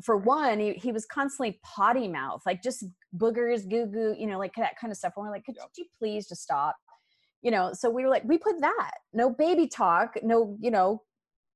[0.03, 2.85] for one he, he was constantly potty mouth like just
[3.17, 5.13] boogers goo goo you know like that kind of stuff.
[5.17, 5.69] And we're like could Yep.
[5.77, 6.77] you please just stop?
[7.43, 11.03] You know so we were like we put that no baby talk no you know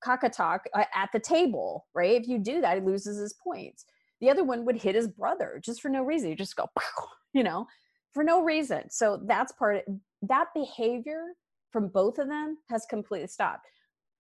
[0.05, 2.21] caca talk uh, at the table right?
[2.21, 3.85] If you do that he loses his points.
[4.21, 6.31] The other one would hit his brother just for no reason.
[6.31, 6.69] You just go
[7.33, 7.67] you know
[8.15, 8.91] for no reason.
[8.91, 9.83] So that's part of,
[10.23, 11.35] that behavior
[11.71, 13.67] from both of them has completely stopped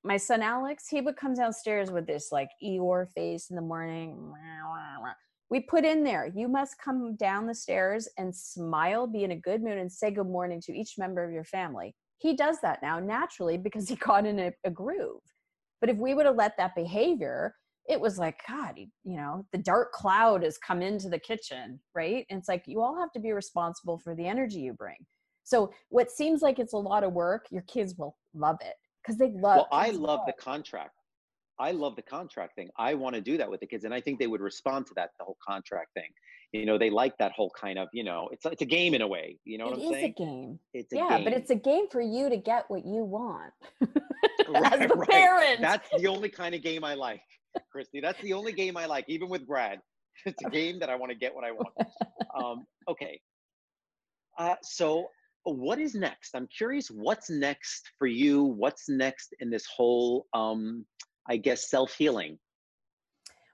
[0.09, 4.33] my son alex he would come downstairs with this like eeyore face in the morning
[5.51, 9.37] we put in there you must come down the stairs and smile be in a
[9.37, 11.95] good mood and say good morning to each member of your family.
[12.19, 15.21] He does that now naturally because he got in a, a groove.
[15.81, 17.55] But if we would have let that behavior
[17.89, 21.81] it was like god you you know the dark cloud has come into the kitchen
[21.95, 22.27] right?
[22.29, 24.99] And it's like you all have to be responsible for the energy you bring.
[25.45, 29.19] So what seems like it's a lot of work your kids will love it because
[29.19, 30.95] they love Well, I love the contract.
[31.61, 32.69] I love the contract thing.
[32.79, 34.95] I want to do that with the kids, and I think they would respond to
[34.95, 36.09] that the whole contract thing.
[36.53, 39.03] You know, they like that whole kind of, you know, it's it's a game in
[39.03, 39.39] a way.
[39.45, 40.15] You know It what I'm is saying?
[40.17, 41.05] a game It's a game.
[41.11, 41.25] yeah game.
[41.25, 43.89] but it's a game for you to get what you want as
[44.49, 45.09] Right, the right.
[45.11, 47.21] parent That's the only kind of game I like,
[47.73, 48.01] Christy.
[48.01, 49.81] That's the only game I like, even with Brad.
[50.25, 51.69] It's a game that I want to get what I want.
[52.35, 53.21] Um, okay.
[54.39, 55.09] Uh, so,
[55.45, 56.35] what is next?
[56.35, 56.89] I'm curious.
[56.89, 58.45] What's next for you?
[58.45, 60.85] What's next in this whole, um,
[61.29, 62.39] I guess, self healing?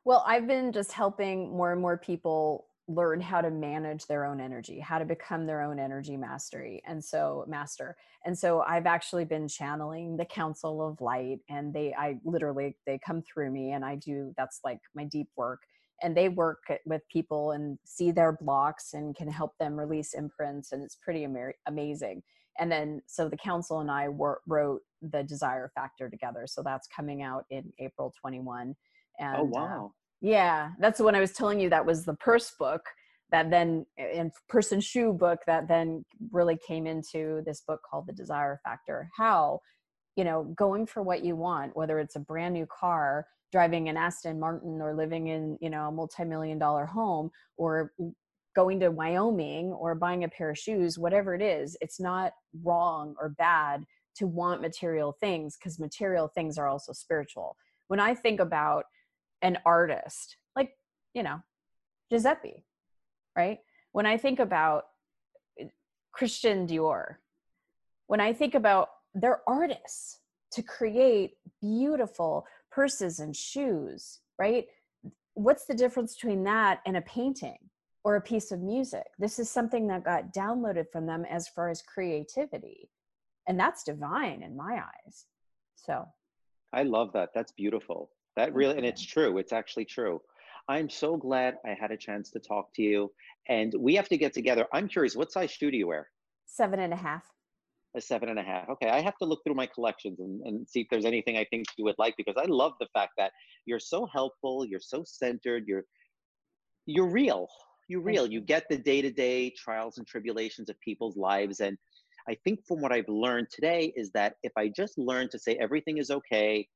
[0.05, 4.41] Well, I've been just helping more and more people learn how to manage their own
[4.41, 6.83] energy, how to become their own energy mastery.
[6.87, 7.97] And so master.
[8.27, 12.99] And so I've actually been channeling the Council of Light and they I literally they
[12.99, 15.61] come through me and I do that's like my deep work
[16.03, 20.73] and they work with people and see their blocks and can help them release imprints
[20.73, 22.23] and it's pretty ama- amazing.
[22.59, 26.45] And then so the council and I wor- wrote the desire factor together.
[26.47, 28.75] So that's coming out in April 21
[29.19, 29.93] and oh uh, wow!
[30.21, 32.83] yeah, that's when I was telling you that was the purse book
[33.31, 38.13] that then and person shoe book that then really came into this book called The
[38.13, 39.11] Desire Factor.
[39.17, 39.61] How,
[40.17, 43.97] you know, going for what you want, whether it's a brand new car, driving an
[43.97, 47.93] Aston Martin or living in, you know, a multi-million dollar home or
[48.57, 52.33] going to Wyoming or buying a pair of shoes, whatever it is, it's not
[52.65, 53.85] wrong or bad
[54.17, 57.57] to want material things because material things are also spiritual.
[57.87, 58.87] When I think about
[59.43, 60.71] an artist like
[61.13, 61.39] you know
[62.11, 62.65] giuseppe
[63.37, 63.59] right
[63.93, 64.85] when i think about
[65.61, 65.67] eh,
[66.13, 67.17] christian dior
[68.07, 70.19] when i think about they're artists
[70.51, 74.67] to create beautiful purses and shoes right
[75.35, 77.59] what's the difference between that and a painting
[78.05, 81.69] or a piece of music this is something that got downloaded from them as far
[81.69, 82.89] as creativity
[83.47, 85.27] and that's divine in my eyes
[85.77, 86.05] so
[86.75, 87.31] I love that.
[87.35, 88.11] That's beautiful.
[88.37, 89.39] That really, and it's true.
[89.39, 90.21] It's actually true.
[90.69, 93.13] I'm so glad I had a chance to talk to you.
[93.49, 94.67] And we have to get together.
[94.73, 96.09] I'm curious, what size shoe do you wear?
[96.47, 97.25] seven and a half
[97.97, 98.69] A seven and a half.
[98.69, 101.45] Okay, I have to look through my collections and, and see if there's anything I
[101.51, 103.31] think you would like because I love the fact that
[103.67, 105.85] you're so helpful, you're so centered, you're
[106.87, 107.49] you're real.
[107.89, 111.77] You're real you get the day-to-day trials and tribulations of people's lives and
[112.29, 115.55] i think from what i've learned today is that if i just learn to say
[115.57, 116.67] everything is okay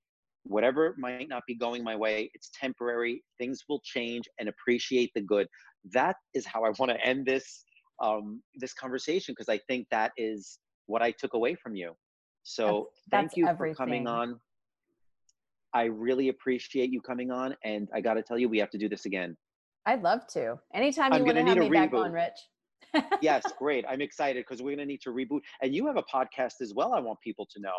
[0.42, 5.20] whatever might not be going my way it's temporary things will change and appreciate the
[5.20, 5.46] good
[5.92, 7.64] that is how i want to end this
[8.00, 10.58] um, this conversation because i think that is
[10.89, 11.95] what i took away from you
[12.43, 13.74] so that's, thank you everything.
[13.74, 14.39] for coming on
[15.72, 18.78] i really appreciate you coming on and i got to tell you we have to
[18.78, 19.36] do this again
[19.89, 20.59] I'd love to.
[20.74, 22.39] Anytime you want to have me back on, Ritch.
[23.22, 23.86] yes, great.
[23.89, 25.41] I'm excited because we're going to need to reboot.
[25.62, 26.93] And you have a podcast as well.
[26.93, 27.72] I want people to know.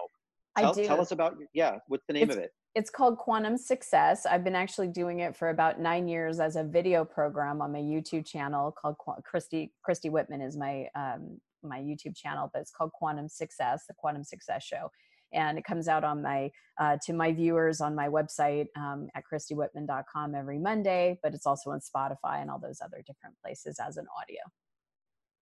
[0.58, 0.86] Tell, I do.
[0.86, 1.78] Tell us about yeah.
[1.88, 2.52] What's the name it's, of it?
[2.74, 4.26] It's called Quantum Success.
[4.26, 7.80] I've been actually doing it for about nine years as a video program on my
[7.80, 9.72] YouTube channel called Qu- Christy.
[9.84, 14.24] Christy Whitman is my um, my YouTube channel, but it's called Quantum Success, the Quantum
[14.24, 14.90] Success Show.
[15.32, 16.50] And it comes out on my
[16.80, 21.72] uh, to my viewers on my website um, at christywhitman.com every monday but it's also
[21.72, 24.40] on spotify and all those other different places as an audio.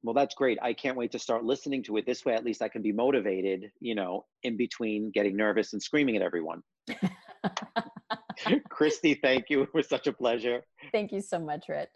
[0.03, 0.57] Well that's great.
[0.61, 2.05] I can't wait to start listening to it.
[2.05, 5.81] This way at least i can be motivated you know in between getting nervous and
[5.81, 6.61] screaming at everyone.
[8.69, 9.61] Christy thank you.
[9.61, 10.65] It was such a pleasure.
[10.91, 11.89] Thank you so much ritch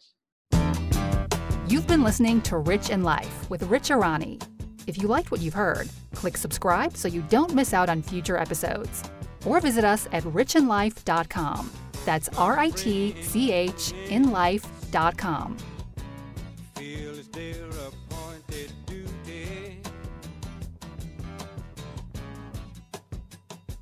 [1.72, 4.42] you've been listening to ritch in life with ritch arani
[4.88, 8.38] if you liked what you've heard, click subscribe so you don't miss out on future
[8.38, 9.04] episodes.
[9.46, 11.72] Or visit us at ritchinlife.com.
[12.06, 15.58] That's R I T C H in life.com.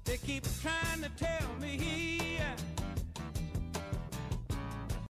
[0.06, 1.99] They keep trying to tell me